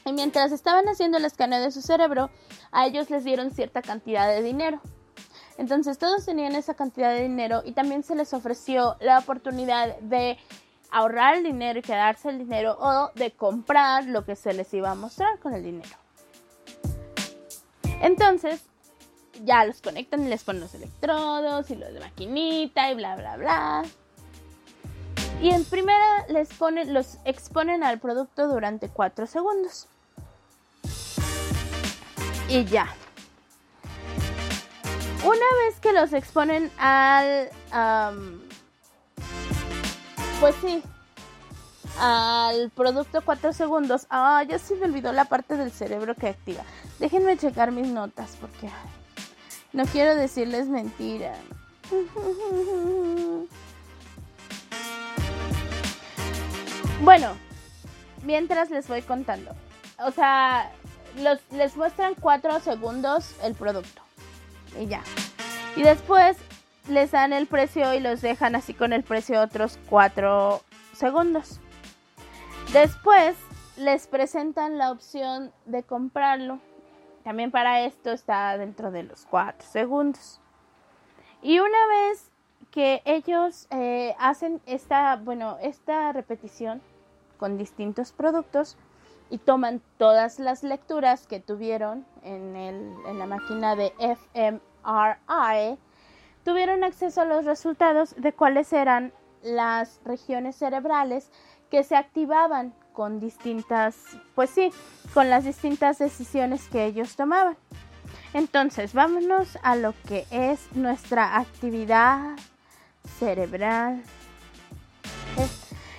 Y 0.07 0.13
mientras 0.13 0.53
estaban 0.53 0.89
haciendo 0.89 1.19
el 1.19 1.27
escaneo 1.27 1.61
de 1.61 1.71
su 1.71 1.83
cerebro, 1.83 2.31
a 2.73 2.87
ellos 2.87 3.11
les 3.11 3.25
dieron 3.25 3.51
cierta 3.51 3.83
cantidad 3.83 4.27
de 4.29 4.43
dinero. 4.43 4.81
Entonces 5.59 5.99
todos 5.99 6.25
tenían 6.25 6.55
esa 6.55 6.75
cantidad 6.75 7.13
de 7.13 7.23
dinero 7.23 7.63
y 7.65 7.73
también 7.73 8.05
se 8.05 8.15
les 8.15 8.33
ofreció 8.33 8.97
la 9.01 9.19
oportunidad 9.19 9.99
de 9.99 10.39
ahorrar 10.91 11.35
el 11.35 11.43
dinero 11.43 11.81
y 11.81 11.83
quedarse 11.83 12.31
el 12.31 12.39
dinero 12.39 12.77
o 12.81 13.11
de 13.17 13.33
comprar 13.33 14.07
lo 14.07 14.25
que 14.25 14.37
se 14.37 14.55
les 14.55 14.73
iba 14.73 14.93
a 14.93 14.95
mostrar 14.95 15.39
con 15.41 15.53
el 15.53 15.65
dinero. 15.65 15.91
Entonces, 18.01 18.63
ya 19.45 19.65
los 19.65 19.83
conectan 19.83 20.25
y 20.25 20.29
les 20.29 20.45
ponen 20.45 20.63
los 20.63 20.75
electrodos 20.75 21.69
y 21.71 21.75
los 21.75 21.93
de 21.93 22.01
maquinita 22.01 22.93
y 22.93 22.95
bla 22.95 23.17
bla 23.17 23.37
bla. 23.37 23.83
Y 25.43 25.51
en 25.51 25.65
primera 25.65 26.25
les 26.29 26.53
ponen, 26.55 26.95
los 26.95 27.19
exponen 27.25 27.83
al 27.83 27.99
producto 27.99 28.47
durante 28.47 28.89
4 28.89 29.27
segundos. 29.27 29.89
Y 32.49 32.65
ya. 32.65 32.89
Una 35.25 35.47
vez 35.65 35.81
que 35.81 35.93
los 35.93 36.13
exponen 36.13 36.71
al... 36.79 37.51
pues 40.41 40.55
sí. 40.63 40.83
Al 41.99 42.71
producto 42.71 43.23
4 43.25 43.53
segundos. 43.53 44.07
Ah, 44.11 44.45
ya 44.49 44.59
se 44.59 44.77
me 44.77 44.87
olvidó 44.87 45.13
la 45.13 45.25
parte 45.25 45.57
del 45.57 45.73
cerebro 45.73 46.15
que 46.15 46.29
activa. 46.29 46.63
Déjenme 46.99 47.37
checar 47.37 47.73
mis 47.73 47.89
notas 47.89 48.37
porque... 48.41 48.71
No 49.73 49.85
quiero 49.87 50.15
decirles 50.15 50.69
mentira. 50.69 51.35
Bueno, 57.01 57.37
mientras 58.25 58.71
les 58.71 58.89
voy 58.89 59.03
contando. 59.03 59.53
O 59.99 60.11
sea, 60.11 60.71
les 61.53 61.77
muestran 61.77 62.15
4 62.21 62.59
segundos 62.61 63.37
el 63.43 63.55
producto. 63.55 64.03
Y 64.77 64.87
ya. 64.87 65.03
Y 65.77 65.83
después 65.83 66.37
les 66.89 67.11
dan 67.11 67.33
el 67.33 67.47
precio 67.47 67.95
y 67.95 68.01
los 68.01 68.21
dejan 68.21 68.57
así 68.57 68.75
con 68.75 68.93
el 68.93 69.03
precio 69.03 69.41
otros 69.41 69.79
4 69.89 70.61
segundos. 70.93 71.61
Después 72.73 73.37
les 73.77 74.07
presentan 74.07 74.79
la 74.79 74.91
opción 74.91 75.53
de 75.67 75.83
comprarlo. 75.83 76.59
También 77.25 77.51
para 77.51 77.83
esto 77.83 78.11
está 78.11 78.57
dentro 78.59 78.91
de 78.91 79.05
los 79.05 79.27
4 79.27 79.67
segundos. 79.69 80.41
Y 81.43 81.61
una 81.61 81.87
vez 81.89 82.31
que 82.71 83.03
ellos 83.05 83.67
eh, 83.71 84.15
hacen 84.19 84.61
esta, 84.67 85.17
bueno, 85.17 85.57
esta 85.63 86.13
repetición 86.13 86.83
con 87.39 87.57
distintos 87.57 88.13
productos 88.13 88.77
y 89.31 89.39
toman 89.39 89.83
todas 89.99 90.39
las 90.39 90.63
lecturas 90.63 91.27
que 91.27 91.41
tuvieron 91.41 92.07
en, 92.23 92.57
el, 92.57 92.95
en 93.07 93.19
la 93.19 93.27
máquina 93.27 93.77
de 93.77 93.93
fMRI, 93.99 95.79
tuvieron 96.45 96.85
acceso 96.85 97.21
a 97.21 97.25
los 97.25 97.45
resultados 97.45 98.15
de 98.17 98.33
cuáles 98.33 98.73
eran 98.73 99.13
las 99.43 100.01
regiones 100.05 100.57
cerebrales 100.57 101.31
que 101.71 101.85
se 101.85 101.97
activaban 101.97 102.75
con 102.93 103.21
distintas, 103.21 103.97
pues 104.35 104.51
sí, 104.51 104.73
con 105.15 105.31
las 105.31 105.45
distintas 105.45 105.99
decisiones 105.99 106.67
que 106.69 106.87
ellos 106.87 107.17
tomaban. 107.17 107.57
Entonces, 108.35 108.93
vámonos 108.93 109.59
a 109.63 109.77
lo 109.77 109.95
que 110.07 110.27
es 110.31 110.73
nuestra 110.75 111.37
actividad 111.37 112.37
cerebral. 113.19 114.03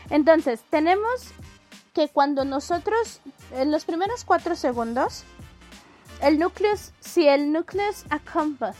Entonces, 0.09 0.61
tenemos 0.69 1.33
que 1.99 2.07
cuando 2.07 2.45
nosotros, 2.45 3.19
en 3.51 3.71
los 3.71 3.83
primeros 3.83 4.23
cuatro 4.23 4.55
segundos, 4.55 5.25
el 6.21 6.39
núcleo, 6.39 6.71
si 7.01 7.27
el 7.27 7.51
núcleo 7.51 7.91
accumbens 8.09 8.77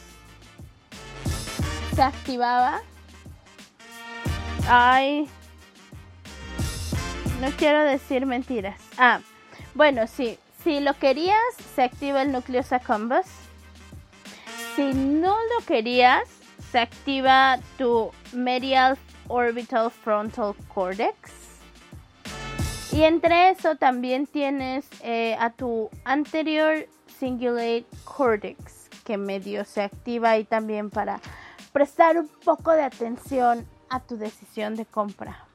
se 1.93 2.01
activaba, 2.01 2.79
ay, 4.69 5.27
no 7.41 7.49
quiero 7.57 7.83
decir 7.83 8.25
mentiras. 8.25 8.79
Ah, 8.97 9.19
bueno, 9.73 10.07
sí, 10.07 10.39
si 10.63 10.79
lo 10.79 10.93
querías, 10.93 11.35
se 11.75 11.83
activa 11.83 12.21
el 12.21 12.31
núcleo 12.31 12.63
accumbens. 12.71 13.27
Si 14.77 14.93
no 14.93 15.35
lo 15.35 15.65
querías, 15.65 16.23
se 16.71 16.79
activa 16.79 17.59
tu 17.77 18.11
medial 18.31 18.97
orbital 19.27 19.91
frontal 19.91 20.55
cortex. 20.73 21.48
Y 22.91 23.03
entre 23.03 23.51
eso 23.51 23.75
también 23.75 24.25
tienes 24.25 24.85
eh, 25.03 25.35
a 25.39 25.51
tu 25.51 25.89
anterior 26.05 26.87
cingulate 27.19 27.85
cortex, 28.03 28.89
que 29.05 29.17
medio 29.17 29.63
se 29.63 29.83
activa 29.83 30.31
ahí 30.31 30.43
también 30.43 30.89
para 30.89 31.19
prestar 31.71 32.17
un 32.17 32.27
poco 32.27 32.71
de 32.71 32.83
atención 32.83 33.67
a 33.89 33.99
tu 33.99 34.17
decisión 34.17 34.75
de 34.75 34.85
compra. 34.85 35.45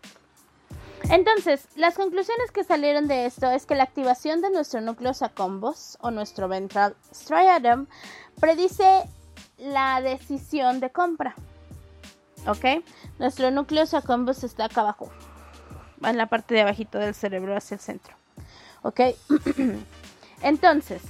Entonces, 1.10 1.68
las 1.76 1.96
conclusiones 1.96 2.50
que 2.52 2.64
salieron 2.64 3.08
de 3.08 3.26
esto 3.26 3.50
es 3.50 3.66
que 3.66 3.74
la 3.74 3.84
activación 3.84 4.40
de 4.40 4.50
nuestro 4.50 4.80
núcleo 4.80 5.12
accumbens 5.20 5.98
o 6.00 6.10
nuestro 6.10 6.48
ventral 6.48 6.96
striatum 7.12 7.86
predice 8.40 9.04
la 9.58 10.00
decisión 10.00 10.80
de 10.80 10.90
compra. 10.90 11.34
¿Ok? 12.46 12.84
Nuestro 13.18 13.50
núcleo 13.50 13.84
accumbens 13.92 14.44
está 14.44 14.66
acá 14.66 14.80
abajo, 14.80 15.10
en 16.06 16.16
la 16.16 16.26
parte 16.26 16.54
de 16.54 16.62
abajito 16.62 16.98
del 16.98 17.14
cerebro 17.14 17.56
hacia 17.56 17.76
el 17.76 17.80
centro. 17.80 18.14
¿Ok? 18.82 19.00
Entonces, 20.42 21.02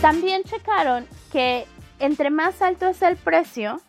también 0.00 0.44
checaron 0.44 1.06
que 1.32 1.66
entre 1.98 2.30
más 2.30 2.62
alto 2.62 2.86
es 2.86 3.02
el 3.02 3.16
precio, 3.16 3.80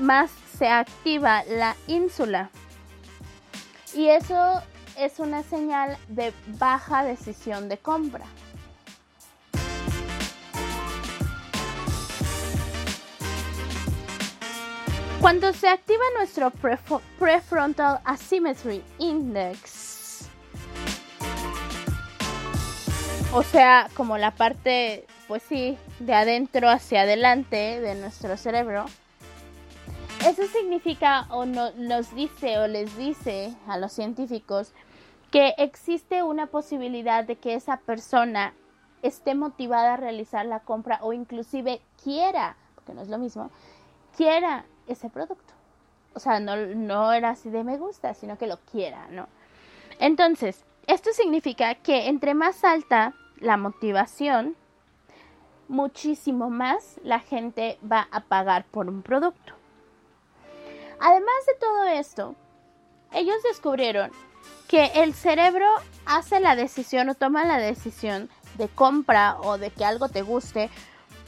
más 0.00 0.30
se 0.58 0.68
activa 0.68 1.44
la 1.44 1.76
ínsula. 1.86 2.50
Y 3.94 4.08
eso 4.08 4.62
es 4.98 5.18
una 5.18 5.42
señal 5.42 5.96
de 6.08 6.32
baja 6.58 7.04
decisión 7.04 7.68
de 7.68 7.78
compra. 7.78 8.26
Cuando 15.24 15.54
se 15.54 15.70
activa 15.70 16.04
nuestro 16.18 16.52
prefrontal 17.18 17.98
asymmetry 18.04 18.84
index, 18.98 20.28
o 23.32 23.42
sea, 23.42 23.88
como 23.96 24.18
la 24.18 24.32
parte, 24.32 25.06
pues 25.26 25.42
sí, 25.44 25.78
de 25.98 26.12
adentro 26.12 26.68
hacia 26.68 27.00
adelante 27.00 27.80
de 27.80 27.94
nuestro 27.94 28.36
cerebro, 28.36 28.84
eso 30.26 30.42
significa 30.48 31.26
o 31.30 31.46
no, 31.46 31.70
nos 31.78 32.14
dice 32.14 32.58
o 32.58 32.66
les 32.66 32.94
dice 32.98 33.54
a 33.66 33.78
los 33.78 33.92
científicos 33.94 34.74
que 35.30 35.54
existe 35.56 36.22
una 36.22 36.48
posibilidad 36.48 37.24
de 37.24 37.36
que 37.36 37.54
esa 37.54 37.78
persona 37.78 38.52
esté 39.00 39.34
motivada 39.34 39.94
a 39.94 39.96
realizar 39.96 40.44
la 40.44 40.60
compra 40.60 40.98
o 41.00 41.14
inclusive 41.14 41.80
quiera, 42.02 42.58
porque 42.74 42.92
no 42.92 43.00
es 43.00 43.08
lo 43.08 43.16
mismo, 43.16 43.50
quiera 44.18 44.66
ese 44.86 45.10
producto. 45.10 45.54
O 46.14 46.20
sea, 46.20 46.40
no, 46.40 46.56
no 46.56 47.12
era 47.12 47.30
así 47.30 47.50
de 47.50 47.64
me 47.64 47.76
gusta, 47.76 48.14
sino 48.14 48.38
que 48.38 48.46
lo 48.46 48.58
quiera, 48.58 49.08
¿no? 49.10 49.28
Entonces, 49.98 50.64
esto 50.86 51.10
significa 51.12 51.74
que 51.74 52.08
entre 52.08 52.34
más 52.34 52.64
alta 52.64 53.14
la 53.40 53.56
motivación, 53.56 54.56
muchísimo 55.68 56.50
más 56.50 57.00
la 57.02 57.20
gente 57.20 57.78
va 57.90 58.08
a 58.10 58.20
pagar 58.20 58.64
por 58.66 58.88
un 58.88 59.02
producto. 59.02 59.54
Además 61.00 61.34
de 61.46 61.54
todo 61.54 61.84
esto, 61.86 62.34
ellos 63.12 63.36
descubrieron 63.42 64.10
que 64.68 64.86
el 64.94 65.14
cerebro 65.14 65.66
hace 66.06 66.40
la 66.40 66.56
decisión 66.56 67.08
o 67.08 67.14
toma 67.14 67.44
la 67.44 67.58
decisión 67.58 68.28
de 68.58 68.68
compra 68.68 69.38
o 69.40 69.58
de 69.58 69.70
que 69.70 69.84
algo 69.84 70.08
te 70.08 70.22
guste 70.22 70.70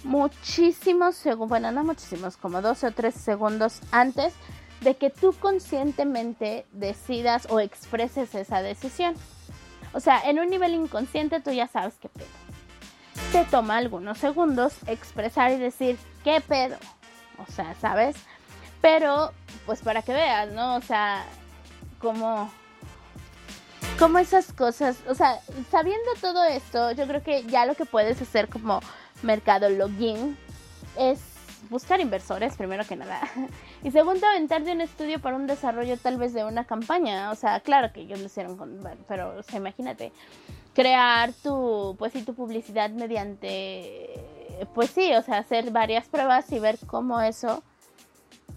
muchísimos 0.06 1.16
segundos, 1.16 1.48
bueno, 1.48 1.72
no 1.72 1.82
muchísimos, 1.84 2.36
como 2.36 2.62
12 2.62 2.86
o 2.86 2.92
13 2.92 3.18
segundos 3.18 3.80
antes 3.90 4.32
de 4.80 4.96
que 4.96 5.10
tú 5.10 5.34
conscientemente 5.40 6.64
decidas 6.72 7.46
o 7.50 7.58
expreses 7.58 8.34
esa 8.34 8.62
decisión. 8.62 9.14
O 9.92 10.00
sea, 10.00 10.20
en 10.20 10.38
un 10.38 10.48
nivel 10.48 10.74
inconsciente 10.74 11.40
tú 11.40 11.50
ya 11.50 11.66
sabes 11.66 11.94
qué 12.00 12.08
pedo. 12.08 12.26
Te 13.32 13.44
toma 13.50 13.78
algunos 13.78 14.18
segundos 14.18 14.74
expresar 14.86 15.50
y 15.50 15.56
decir 15.56 15.98
qué 16.22 16.40
pedo. 16.40 16.76
O 17.38 17.50
sea, 17.50 17.74
¿sabes? 17.80 18.14
Pero, 18.80 19.32
pues 19.64 19.80
para 19.80 20.02
que 20.02 20.12
veas, 20.12 20.52
¿no? 20.52 20.76
O 20.76 20.82
sea, 20.82 21.24
como, 22.00 22.48
como 23.98 24.18
esas 24.18 24.52
cosas, 24.52 24.98
o 25.08 25.14
sea, 25.16 25.40
sabiendo 25.70 26.10
todo 26.20 26.44
esto, 26.44 26.92
yo 26.92 27.08
creo 27.08 27.24
que 27.24 27.42
ya 27.44 27.66
lo 27.66 27.74
que 27.74 27.86
puedes 27.86 28.22
hacer 28.22 28.48
como 28.48 28.80
mercado 29.26 29.68
login 29.68 30.36
es 30.98 31.20
buscar 31.68 32.00
inversores, 32.00 32.56
primero 32.56 32.84
que 32.84 32.96
nada. 32.96 33.20
Y 33.82 33.90
segundo, 33.92 34.26
aventarte 34.26 34.72
un 34.72 34.80
estudio 34.80 35.20
para 35.20 35.36
un 35.36 35.46
desarrollo 35.46 35.96
tal 35.96 36.16
vez 36.16 36.32
de 36.32 36.44
una 36.44 36.64
campaña. 36.64 37.30
O 37.30 37.36
sea, 37.36 37.60
claro 37.60 37.92
que 37.92 38.00
ellos 38.00 38.18
lo 38.18 38.26
hicieron 38.26 38.56
con, 38.56 38.80
pero 39.06 39.38
o 39.38 39.42
sea, 39.44 39.58
imagínate, 39.58 40.12
crear 40.74 41.32
tu, 41.32 41.94
pues 41.98 42.12
sí, 42.12 42.22
tu 42.22 42.34
publicidad 42.34 42.90
mediante, 42.90 44.08
pues 44.74 44.90
sí, 44.90 45.12
o 45.14 45.22
sea, 45.22 45.38
hacer 45.38 45.70
varias 45.70 46.08
pruebas 46.08 46.50
y 46.50 46.58
ver 46.58 46.78
cómo 46.86 47.20
eso 47.20 47.62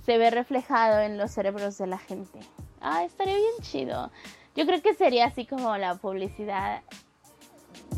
se 0.03 0.17
ve 0.17 0.32
reflejado 0.32 0.99
en 1.01 1.17
los 1.17 1.30
cerebros 1.32 1.78
de 1.78 1.88
la 1.88 1.99
gente. 1.99 2.39
Ah, 2.82 3.03
estaría 3.03 3.36
bien 3.36 3.53
chido. 3.61 4.09
Yo 4.55 4.65
creo 4.65 4.82
que 4.82 4.95
sería 4.95 5.26
así 5.26 5.45
como 5.45 5.78
la 5.78 5.95
publicidad 5.95 6.82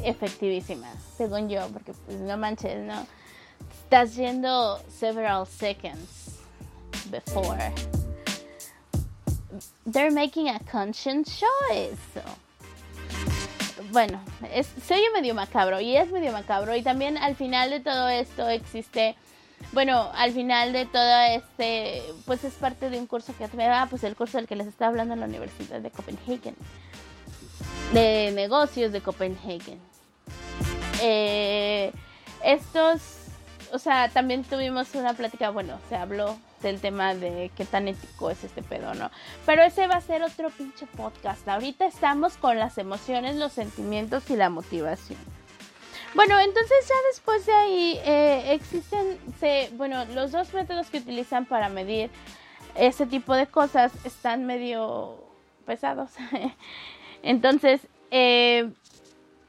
efectivísima, 0.03 0.87
según 1.17 1.49
yo, 1.49 1.67
porque 1.69 1.93
pues 2.05 2.17
no 2.19 2.37
manches, 2.37 2.83
¿no? 2.83 3.05
Estás 3.83 4.15
yendo 4.15 4.79
several 4.89 5.45
seconds 5.45 6.39
before. 7.09 7.71
They're 9.85 10.11
making 10.11 10.49
a 10.49 10.59
conscious 10.59 11.25
choice. 11.25 12.21
Bueno, 13.91 14.21
es, 14.53 14.67
se 14.85 14.95
medio 15.13 15.33
macabro 15.33 15.81
y 15.81 15.97
es 15.97 16.11
medio 16.11 16.31
macabro 16.31 16.75
y 16.75 16.81
también 16.81 17.17
al 17.17 17.35
final 17.35 17.69
de 17.69 17.79
todo 17.81 18.07
esto 18.07 18.47
existe 18.47 19.15
bueno, 19.73 20.09
al 20.13 20.33
final 20.33 20.73
de 20.73 20.85
todo 20.85 21.21
este, 21.33 22.03
pues 22.25 22.43
es 22.43 22.53
parte 22.55 22.89
de 22.89 22.99
un 22.99 23.07
curso 23.07 23.33
que 23.37 23.47
me 23.55 23.67
da, 23.67 23.85
pues 23.85 24.03
el 24.03 24.15
curso 24.15 24.37
del 24.37 24.47
que 24.47 24.55
les 24.55 24.67
estaba 24.67 24.89
hablando 24.89 25.13
en 25.13 25.21
la 25.21 25.27
Universidad 25.27 25.79
de 25.79 25.89
Copenhagen, 25.91 26.55
de 27.93 28.31
negocios 28.33 28.91
de 28.91 29.01
Copenhagen. 29.01 29.79
Eh, 31.01 31.91
estos, 32.43 33.01
o 33.71 33.79
sea, 33.79 34.09
también 34.09 34.43
tuvimos 34.43 34.95
una 34.95 35.13
plática, 35.13 35.49
bueno, 35.49 35.79
se 35.89 35.95
habló 35.95 36.37
del 36.61 36.79
tema 36.79 37.15
de 37.15 37.51
qué 37.55 37.65
tan 37.65 37.87
ético 37.87 38.29
es 38.29 38.43
este 38.43 38.61
pedo, 38.61 38.93
¿no? 38.93 39.11
Pero 39.45 39.63
ese 39.63 39.87
va 39.87 39.95
a 39.95 40.01
ser 40.01 40.23
otro 40.23 40.49
pinche 40.51 40.85
podcast. 40.85 41.47
Ahorita 41.47 41.85
estamos 41.85 42.37
con 42.37 42.59
las 42.59 42.77
emociones, 42.77 43.35
los 43.35 43.51
sentimientos 43.51 44.29
y 44.29 44.35
la 44.35 44.49
motivación. 44.49 45.19
Bueno, 46.13 46.39
entonces 46.39 46.87
ya 46.87 46.95
después 47.11 47.45
de 47.45 47.53
ahí 47.53 47.99
eh, 48.03 48.53
existen, 48.53 49.17
bueno, 49.77 50.05
los 50.05 50.31
dos 50.31 50.53
métodos 50.53 50.87
que 50.89 50.97
utilizan 50.97 51.45
para 51.45 51.69
medir 51.69 52.09
ese 52.75 53.05
tipo 53.05 53.33
de 53.33 53.47
cosas 53.47 53.91
están 54.05 54.45
medio 54.45 55.15
pesados. 55.65 56.11
entonces, 57.23 57.87
eh, 58.11 58.71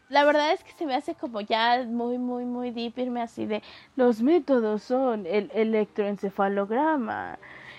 la 0.08 0.24
verdad 0.24 0.52
es 0.52 0.62
que 0.62 0.72
se 0.72 0.84
me 0.84 0.94
hace 0.94 1.14
como 1.14 1.40
ya 1.40 1.84
muy, 1.84 2.18
muy, 2.18 2.44
muy 2.44 2.70
deep 2.70 2.98
irme 2.98 3.22
así 3.22 3.46
de 3.46 3.62
los 3.96 4.20
métodos 4.20 4.82
son 4.82 5.26
el 5.26 5.50
electroencefalograma 5.54 7.38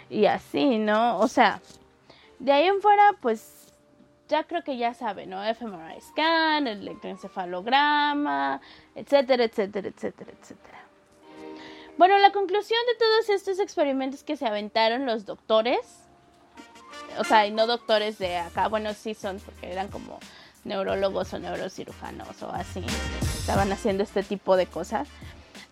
y 0.09 0.25
así, 0.25 0.79
¿no? 0.79 1.19
O 1.19 1.27
sea, 1.27 1.61
de 2.39 2.51
ahí 2.51 2.65
en 2.67 2.81
fuera, 2.81 3.11
pues 3.21 3.73
ya 4.27 4.43
creo 4.45 4.63
que 4.63 4.77
ya 4.77 4.93
saben, 4.93 5.29
¿no? 5.29 5.43
fMRI 5.53 6.01
scan, 6.01 6.67
el 6.67 6.79
electroencefalograma, 6.79 8.61
etcétera, 8.95 9.43
etcétera, 9.43 9.89
etcétera, 9.89 10.31
etcétera. 10.39 10.79
Bueno, 11.97 12.17
la 12.17 12.31
conclusión 12.31 12.79
de 12.87 12.97
todos 12.97 13.29
estos 13.29 13.59
experimentos 13.59 14.23
que 14.23 14.35
se 14.35 14.47
aventaron 14.47 15.05
los 15.05 15.25
doctores, 15.25 16.02
o 17.17 17.23
sea, 17.23 17.45
y 17.45 17.51
no 17.51 17.67
doctores 17.67 18.17
de 18.17 18.37
acá, 18.37 18.67
bueno, 18.67 18.93
sí 18.93 19.13
son, 19.13 19.39
porque 19.39 19.71
eran 19.71 19.87
como 19.87 20.19
neurólogos 20.63 21.33
o 21.33 21.39
neurocirujanos 21.39 22.41
o 22.41 22.49
así, 22.51 22.83
estaban 23.21 23.71
haciendo 23.71 24.03
este 24.03 24.23
tipo 24.23 24.55
de 24.55 24.65
cosas. 24.65 25.07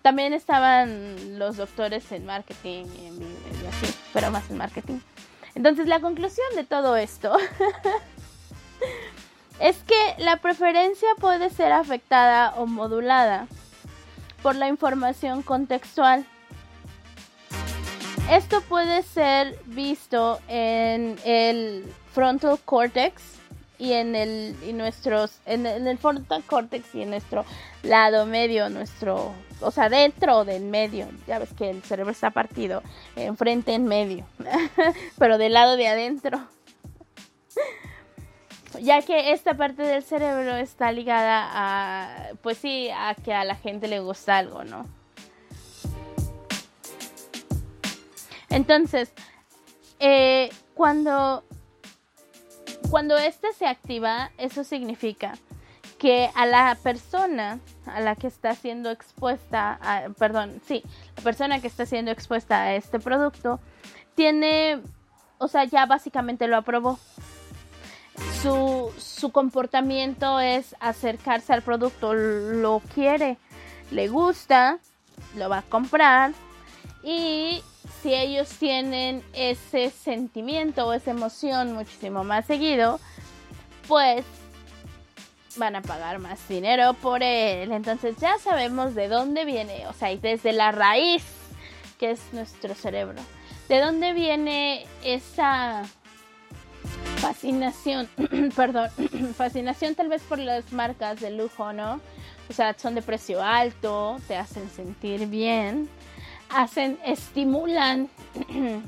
También 0.02 0.32
estaban 0.32 1.38
los 1.38 1.56
doctores 1.56 2.10
en 2.12 2.26
marketing 2.26 2.86
y, 2.86 3.66
así, 3.66 3.94
pero 4.12 4.30
más 4.30 4.50
en 4.50 4.58
marketing. 4.58 4.98
Entonces 5.54 5.86
la 5.86 6.00
conclusión 6.00 6.46
de 6.56 6.64
todo 6.64 6.96
esto 6.96 7.36
es 9.60 9.76
que 9.84 10.14
la 10.18 10.38
preferencia 10.38 11.08
puede 11.20 11.50
ser 11.50 11.72
afectada 11.72 12.54
o 12.56 12.66
modulada 12.66 13.46
por 14.42 14.56
la 14.56 14.68
información 14.68 15.42
contextual. 15.42 16.26
Esto 18.30 18.60
puede 18.62 19.02
ser 19.02 19.58
visto 19.66 20.40
en 20.48 21.18
el 21.24 21.84
frontal 22.12 22.58
cortex 22.64 23.22
y 23.78 23.92
en 23.92 24.14
el 24.14 24.56
y 24.66 24.72
nuestros 24.72 25.40
en, 25.44 25.66
el 25.66 25.98
frontal 25.98 26.42
cortex 26.44 26.94
y 26.94 27.02
en 27.02 27.10
nuestro 27.10 27.44
lado 27.82 28.24
medio, 28.26 28.70
nuestro, 28.70 29.34
o 29.60 29.70
sea, 29.70 29.88
dentro 29.88 30.44
del 30.44 30.62
medio. 30.62 31.08
Ya 31.26 31.40
ves 31.40 31.52
que 31.52 31.68
el 31.68 31.82
cerebro 31.82 32.12
está 32.12 32.30
partido 32.30 32.82
enfrente 33.16 33.74
en 33.74 33.84
medio, 33.86 34.24
pero 35.18 35.36
del 35.36 35.52
lado 35.52 35.76
de 35.76 35.88
adentro. 35.88 36.46
ya 38.80 39.02
que 39.02 39.32
esta 39.32 39.54
parte 39.54 39.82
del 39.82 40.02
cerebro 40.04 40.56
está 40.56 40.92
ligada 40.92 41.48
a, 41.52 42.28
pues 42.40 42.58
sí, 42.58 42.88
a 42.88 43.14
que 43.14 43.34
a 43.34 43.44
la 43.44 43.56
gente 43.56 43.88
le 43.88 44.00
gusta 44.00 44.38
algo, 44.38 44.64
¿no? 44.64 45.01
Entonces, 48.52 49.12
eh, 49.98 50.50
cuando, 50.74 51.42
cuando 52.90 53.16
este 53.16 53.52
se 53.52 53.66
activa, 53.66 54.30
eso 54.38 54.62
significa 54.62 55.34
que 55.98 56.30
a 56.34 56.46
la 56.46 56.76
persona 56.82 57.60
a 57.86 58.00
la 58.00 58.16
que 58.16 58.26
está 58.26 58.54
siendo 58.54 58.90
expuesta, 58.90 59.78
perdón, 60.18 60.60
sí, 60.66 60.82
la 61.16 61.22
persona 61.22 61.60
que 61.60 61.66
está 61.66 61.86
siendo 61.86 62.10
expuesta 62.10 62.62
a 62.62 62.74
este 62.74 62.98
producto, 62.98 63.60
tiene, 64.14 64.80
o 65.38 65.48
sea, 65.48 65.64
ya 65.64 65.86
básicamente 65.86 66.46
lo 66.48 66.56
aprobó. 66.56 66.98
Su, 68.42 69.30
comportamiento 69.32 70.40
es 70.40 70.74
acercarse 70.80 71.52
al 71.52 71.62
producto, 71.62 72.12
lo 72.12 72.82
quiere, 72.94 73.38
le 73.92 74.08
gusta, 74.08 74.78
lo 75.36 75.48
va 75.48 75.58
a 75.58 75.62
comprar 75.62 76.32
y 77.04 77.62
si 78.02 78.14
ellos 78.14 78.48
tienen 78.58 79.22
ese 79.32 79.90
sentimiento 79.90 80.86
o 80.86 80.92
esa 80.92 81.12
emoción 81.12 81.72
muchísimo 81.72 82.24
más 82.24 82.46
seguido, 82.46 82.98
pues 83.86 84.24
van 85.56 85.76
a 85.76 85.82
pagar 85.82 86.18
más 86.18 86.46
dinero 86.48 86.94
por 86.94 87.22
él. 87.22 87.72
Entonces 87.72 88.16
ya 88.18 88.38
sabemos 88.38 88.94
de 88.94 89.08
dónde 89.08 89.44
viene, 89.44 89.86
o 89.86 89.92
sea, 89.92 90.14
desde 90.16 90.52
la 90.52 90.72
raíz 90.72 91.24
que 91.98 92.10
es 92.10 92.20
nuestro 92.32 92.74
cerebro. 92.74 93.20
¿De 93.68 93.80
dónde 93.80 94.12
viene 94.12 94.86
esa 95.04 95.84
fascinación, 97.18 98.08
perdón, 98.56 98.90
fascinación 99.36 99.94
tal 99.94 100.08
vez 100.08 100.22
por 100.22 100.40
las 100.40 100.72
marcas 100.72 101.20
de 101.20 101.30
lujo, 101.30 101.72
¿no? 101.72 102.00
O 102.50 102.52
sea, 102.52 102.74
son 102.76 102.96
de 102.96 103.02
precio 103.02 103.40
alto, 103.40 104.16
te 104.26 104.36
hacen 104.36 104.68
sentir 104.68 105.28
bien, 105.28 105.88
hacen, 106.54 106.98
estimulan 107.04 108.08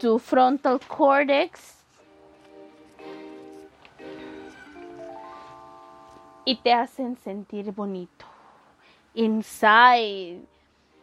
tu 0.00 0.18
frontal 0.18 0.80
cortex 0.86 1.76
y 6.44 6.56
te 6.56 6.72
hacen 6.72 7.16
sentir 7.16 7.72
bonito. 7.72 8.24
Inside 9.14 10.40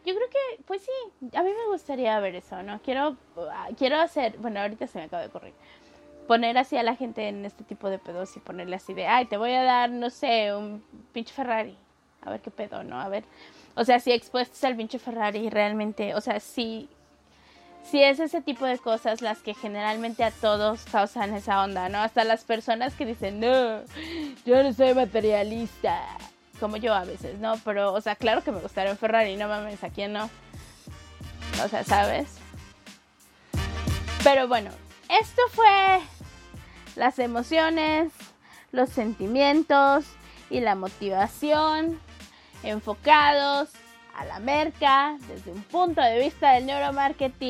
yo 0.08 0.14
creo 0.14 0.28
que, 0.30 0.62
pues 0.62 0.80
sí, 0.80 1.28
a 1.36 1.42
mí 1.42 1.50
me 1.50 1.66
gustaría 1.70 2.18
ver 2.20 2.34
eso, 2.34 2.62
¿no? 2.62 2.80
Quiero, 2.80 3.18
ah, 3.36 3.68
quiero 3.76 3.98
hacer, 4.00 4.38
bueno, 4.38 4.58
ahorita 4.60 4.86
se 4.86 4.98
me 4.98 5.04
acaba 5.04 5.20
de 5.20 5.28
ocurrir, 5.28 5.52
poner 6.26 6.56
así 6.56 6.78
a 6.78 6.82
la 6.82 6.96
gente 6.96 7.28
en 7.28 7.44
este 7.44 7.62
tipo 7.62 7.90
de 7.90 7.98
pedos 7.98 8.34
y 8.34 8.40
ponerle 8.40 8.76
así 8.76 8.94
de, 8.94 9.06
ay, 9.06 9.26
te 9.26 9.36
voy 9.36 9.52
a 9.52 9.62
dar, 9.64 9.90
no 9.90 10.08
sé, 10.08 10.54
un 10.54 10.82
pinche 11.12 11.34
Ferrari. 11.34 11.76
A 12.22 12.30
ver 12.30 12.40
qué 12.40 12.50
pedo, 12.50 12.82
¿no? 12.84 12.98
A 12.98 13.08
ver, 13.08 13.24
o 13.78 13.84
sea, 13.84 14.00
si 14.00 14.10
expuestos 14.10 14.62
al 14.64 14.76
pinche 14.76 14.98
Ferrari 14.98 15.48
realmente, 15.50 16.12
o 16.16 16.20
sea, 16.20 16.40
si, 16.40 16.88
si 17.88 18.02
es 18.02 18.18
ese 18.18 18.40
tipo 18.40 18.66
de 18.66 18.76
cosas 18.76 19.22
las 19.22 19.38
que 19.38 19.54
generalmente 19.54 20.24
a 20.24 20.32
todos 20.32 20.84
causan 20.90 21.32
esa 21.32 21.62
onda, 21.62 21.88
¿no? 21.88 21.98
Hasta 21.98 22.24
las 22.24 22.42
personas 22.42 22.94
que 22.94 23.06
dicen, 23.06 23.38
no, 23.38 23.82
yo 24.44 24.64
no 24.64 24.72
soy 24.72 24.94
materialista 24.94 26.02
como 26.58 26.76
yo 26.76 26.92
a 26.92 27.04
veces, 27.04 27.38
¿no? 27.38 27.54
Pero, 27.64 27.92
o 27.94 28.00
sea, 28.00 28.16
claro 28.16 28.42
que 28.42 28.50
me 28.50 28.58
gustaría 28.58 28.90
un 28.90 28.98
Ferrari, 28.98 29.36
no 29.36 29.46
mames, 29.46 29.84
¿a 29.84 29.90
quién 29.90 30.12
no? 30.12 30.28
O 31.64 31.68
sea, 31.68 31.84
¿sabes? 31.84 32.26
Pero 34.24 34.48
bueno, 34.48 34.72
esto 35.08 35.42
fue 35.52 36.00
las 36.96 37.20
emociones, 37.20 38.10
los 38.72 38.90
sentimientos 38.90 40.04
y 40.50 40.58
la 40.58 40.74
motivación 40.74 42.00
enfocados 42.62 43.70
a 44.14 44.24
la 44.24 44.40
merca 44.40 45.16
desde 45.28 45.52
un 45.52 45.62
punto 45.62 46.00
de 46.00 46.18
vista 46.18 46.52
del 46.52 46.66
neuromarketing. 46.66 47.48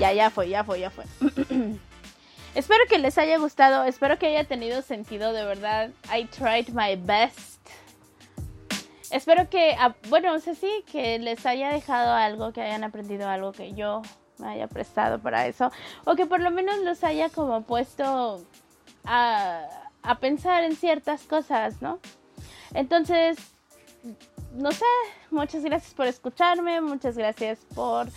Ya, 0.00 0.12
ya 0.12 0.30
fue, 0.30 0.48
ya 0.48 0.64
fue, 0.64 0.80
ya 0.80 0.90
fue. 0.90 1.04
espero 2.56 2.84
que 2.88 2.98
les 2.98 3.18
haya 3.18 3.38
gustado, 3.38 3.84
espero 3.84 4.18
que 4.18 4.26
haya 4.26 4.42
tenido 4.42 4.82
sentido, 4.82 5.32
de 5.32 5.44
verdad. 5.44 5.90
I 6.12 6.24
tried 6.24 6.70
my 6.70 6.96
best. 6.96 7.60
Espero 9.12 9.48
que, 9.48 9.76
ah, 9.78 9.94
bueno, 10.08 10.32
no 10.32 10.40
sé 10.40 10.56
si 10.56 10.82
que 10.90 11.20
les 11.20 11.46
haya 11.46 11.70
dejado 11.70 12.14
algo, 12.14 12.52
que 12.52 12.62
hayan 12.62 12.82
aprendido 12.82 13.28
algo, 13.28 13.52
que 13.52 13.74
yo 13.74 14.02
me 14.42 14.48
haya 14.48 14.66
prestado 14.66 15.18
para 15.18 15.46
eso, 15.46 15.70
o 16.04 16.14
que 16.16 16.26
por 16.26 16.40
lo 16.40 16.50
menos 16.50 16.78
los 16.80 17.02
haya 17.04 17.28
como 17.30 17.62
puesto 17.62 18.44
a, 19.04 19.62
a 20.02 20.14
pensar 20.18 20.64
en 20.64 20.76
ciertas 20.76 21.22
cosas, 21.22 21.80
¿no? 21.80 21.98
Entonces, 22.74 23.38
no 24.54 24.72
sé, 24.72 24.84
muchas 25.30 25.62
gracias 25.62 25.94
por 25.94 26.06
escucharme, 26.06 26.80
muchas 26.80 27.16
gracias 27.16 27.60
por 27.74 28.08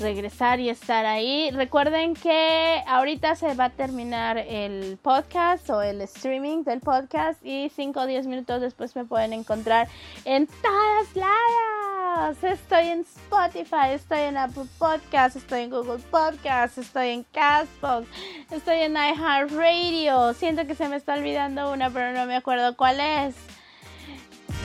regresar 0.00 0.60
y 0.60 0.68
estar 0.68 1.06
ahí. 1.06 1.50
Recuerden 1.52 2.14
que 2.14 2.82
ahorita 2.86 3.34
se 3.36 3.54
va 3.54 3.66
a 3.66 3.70
terminar 3.70 4.38
el 4.38 4.98
podcast 5.00 5.68
o 5.70 5.82
el 5.82 6.00
streaming 6.02 6.64
del 6.64 6.80
podcast 6.80 7.44
y 7.44 7.70
5 7.74 8.00
o 8.00 8.06
10 8.06 8.26
minutos 8.26 8.60
después 8.60 8.96
me 8.96 9.04
pueden 9.04 9.32
encontrar 9.32 9.88
en 10.24 10.46
todas 10.46 11.14
lados. 11.14 12.42
Estoy 12.42 12.88
en 12.88 13.00
Spotify, 13.00 13.92
estoy 13.92 14.20
en 14.20 14.36
Apple 14.36 14.64
Podcast, 14.78 15.36
estoy 15.36 15.60
en 15.62 15.70
Google 15.70 16.02
Podcast, 16.10 16.78
estoy 16.78 17.10
en 17.10 17.24
Castbox, 17.32 18.08
estoy 18.50 18.80
en 18.80 18.94
iHeartRadio. 18.94 20.34
Siento 20.34 20.66
que 20.66 20.74
se 20.74 20.88
me 20.88 20.96
está 20.96 21.14
olvidando 21.14 21.72
una, 21.72 21.90
pero 21.90 22.12
no 22.12 22.26
me 22.26 22.36
acuerdo 22.36 22.76
cuál 22.76 23.00
es. 23.00 23.36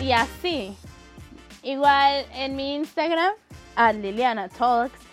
Y 0.01 0.11
así. 0.11 0.75
Igual 1.61 2.25
en 2.33 2.55
mi 2.55 2.75
Instagram, 2.75 3.33
a 3.75 3.91
Liliana 3.91 4.49
Talks 4.49 5.04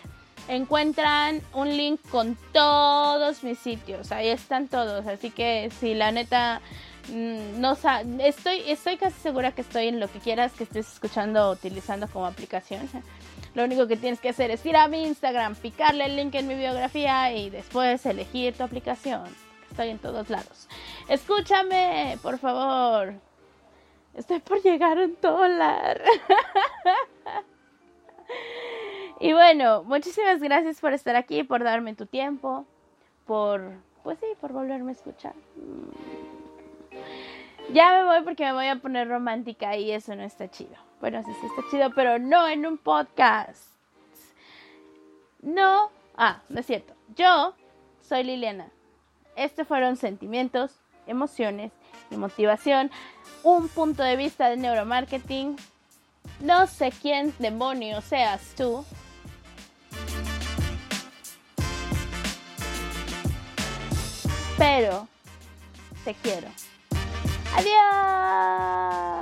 encuentran 0.48 1.40
un 1.52 1.76
link 1.76 2.00
con 2.10 2.36
todos 2.52 3.42
mis 3.42 3.58
sitios. 3.58 4.12
Ahí 4.12 4.28
están 4.28 4.68
todos. 4.68 5.06
Así 5.06 5.30
que 5.30 5.70
si 5.80 5.94
la 5.94 6.12
neta 6.12 6.60
mm, 7.08 7.60
no 7.60 7.76
estoy 8.18 8.62
estoy 8.66 8.96
casi 8.96 9.20
segura 9.20 9.52
que 9.52 9.62
estoy 9.62 9.88
en 9.88 10.00
lo 10.00 10.08
que 10.08 10.18
quieras 10.18 10.52
que 10.52 10.64
estés 10.64 10.92
escuchando 10.92 11.48
o 11.48 11.52
utilizando 11.52 12.08
como 12.08 12.26
aplicación. 12.26 12.88
Lo 13.54 13.64
único 13.64 13.86
que 13.86 13.98
tienes 13.98 14.18
que 14.18 14.30
hacer 14.30 14.50
es 14.50 14.64
ir 14.64 14.76
a 14.76 14.88
mi 14.88 15.04
Instagram, 15.04 15.54
picarle 15.56 16.06
el 16.06 16.16
link 16.16 16.34
en 16.36 16.48
mi 16.48 16.54
biografía 16.54 17.34
y 17.34 17.50
después 17.50 18.06
elegir 18.06 18.54
tu 18.54 18.62
aplicación. 18.62 19.24
Estoy 19.70 19.90
en 19.90 19.98
todos 19.98 20.30
lados. 20.30 20.68
Escúchame, 21.06 22.18
por 22.22 22.38
favor. 22.38 23.12
Estoy 24.14 24.40
por 24.40 24.62
llegar 24.62 24.98
a 24.98 25.04
un 25.04 25.18
dólar. 25.20 26.02
Y 29.22 29.32
bueno, 29.32 29.84
muchísimas 29.84 30.40
gracias 30.40 30.80
por 30.80 30.92
estar 30.92 31.14
aquí, 31.14 31.44
por 31.44 31.62
darme 31.62 31.94
tu 31.94 32.06
tiempo, 32.06 32.66
por, 33.24 33.62
pues 34.02 34.18
sí, 34.18 34.26
por 34.40 34.52
volverme 34.52 34.90
a 34.90 34.94
escuchar. 34.94 35.32
Ya 37.72 37.92
me 37.92 38.04
voy 38.04 38.22
porque 38.24 38.44
me 38.44 38.52
voy 38.52 38.66
a 38.66 38.76
poner 38.76 39.08
romántica 39.08 39.76
y 39.76 39.92
eso 39.92 40.16
no 40.16 40.24
está 40.24 40.50
chido. 40.50 40.74
Bueno, 41.00 41.22
sí, 41.22 41.30
sí 41.40 41.46
está 41.46 41.62
chido, 41.70 41.90
pero 41.94 42.18
no 42.18 42.48
en 42.48 42.66
un 42.66 42.78
podcast. 42.78 43.68
No, 45.40 45.90
ah, 46.16 46.42
no 46.48 46.58
es 46.58 46.66
cierto. 46.66 46.92
Yo 47.14 47.54
soy 48.00 48.24
Liliana. 48.24 48.70
Estos 49.36 49.68
fueron 49.68 49.96
sentimientos, 49.96 50.80
emociones 51.06 51.70
motivación. 52.16 52.90
Un 53.42 53.68
punto 53.68 54.02
de 54.02 54.16
vista 54.16 54.48
de 54.48 54.56
neuromarketing. 54.56 55.56
No 56.40 56.66
sé 56.66 56.92
quién 57.02 57.34
demonios 57.38 58.04
seas 58.04 58.54
tú, 58.56 58.84
pero 64.62 65.08
te 66.04 66.14
quiero. 66.14 66.46
Adiós. 67.56 69.21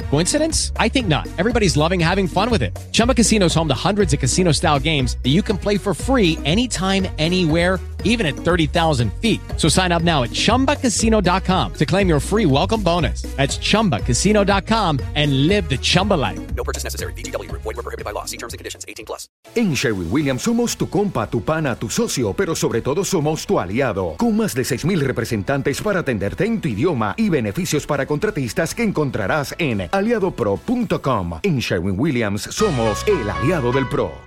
Coincidence? 0.11 0.73
I 0.75 0.89
think 0.89 1.07
not. 1.07 1.25
Everybody's 1.37 1.77
loving 1.77 1.97
having 1.97 2.27
fun 2.27 2.51
with 2.51 2.61
it. 2.63 2.77
Chumba 2.91 3.15
Casino 3.15 3.45
is 3.45 3.55
home 3.55 3.69
to 3.69 3.73
hundreds 3.73 4.11
of 4.11 4.19
casino 4.19 4.51
style 4.51 4.77
games 4.77 5.15
that 5.23 5.29
you 5.29 5.41
can 5.41 5.57
play 5.57 5.77
for 5.77 5.93
free 5.93 6.37
anytime, 6.43 7.07
anywhere 7.17 7.79
even 8.03 8.25
at 8.25 8.35
30,000 8.35 9.11
feet. 9.13 9.41
So 9.57 9.67
sign 9.67 9.91
up 9.91 10.03
now 10.03 10.23
at 10.23 10.29
ChumbaCasino.com 10.31 11.73
to 11.73 11.85
claim 11.85 12.07
your 12.07 12.19
free 12.19 12.45
welcome 12.45 12.81
bonus. 12.83 13.23
That's 13.35 13.57
ChumbaCasino.com 13.57 14.99
and 15.15 15.47
live 15.47 15.67
the 15.67 15.77
Chumba 15.77 16.13
life. 16.13 16.39
No 16.55 16.63
purchase 16.63 16.83
necessary. 16.83 17.13
VGW. 17.13 17.51
Void 17.51 17.75
were 17.75 17.83
prohibited 17.83 18.05
by 18.05 18.11
law. 18.11 18.25
See 18.25 18.37
terms 18.37 18.53
and 18.53 18.59
conditions. 18.59 18.85
18 18.87 19.05
plus. 19.05 19.27
En 19.55 19.75
Sherwin 19.75 20.07
Williams 20.09 20.43
somos 20.43 20.77
tu 20.77 20.89
compa, 20.89 21.29
tu 21.29 21.43
pana, 21.43 21.75
tu 21.75 21.89
socio, 21.89 22.33
pero 22.33 22.55
sobre 22.55 22.81
todo 22.81 23.03
somos 23.03 23.45
tu 23.45 23.59
aliado. 23.59 24.15
Con 24.17 24.37
más 24.37 24.55
de 24.55 24.63
6,000 24.63 25.01
representantes 25.01 25.81
para 25.81 26.01
atenderte 26.01 26.45
en 26.45 26.61
tu 26.61 26.69
idioma 26.69 27.15
y 27.17 27.29
beneficios 27.29 27.85
para 27.85 28.05
contratistas 28.05 28.73
que 28.73 28.83
encontrarás 28.83 29.55
en 29.57 29.89
aliadopro.com. 30.01 31.39
En 31.43 31.59
Sherwin 31.59 31.95
Williams 31.97 32.41
somos 32.41 33.05
el 33.07 33.29
aliado 33.29 33.71
del 33.71 33.87
pro. 33.87 34.21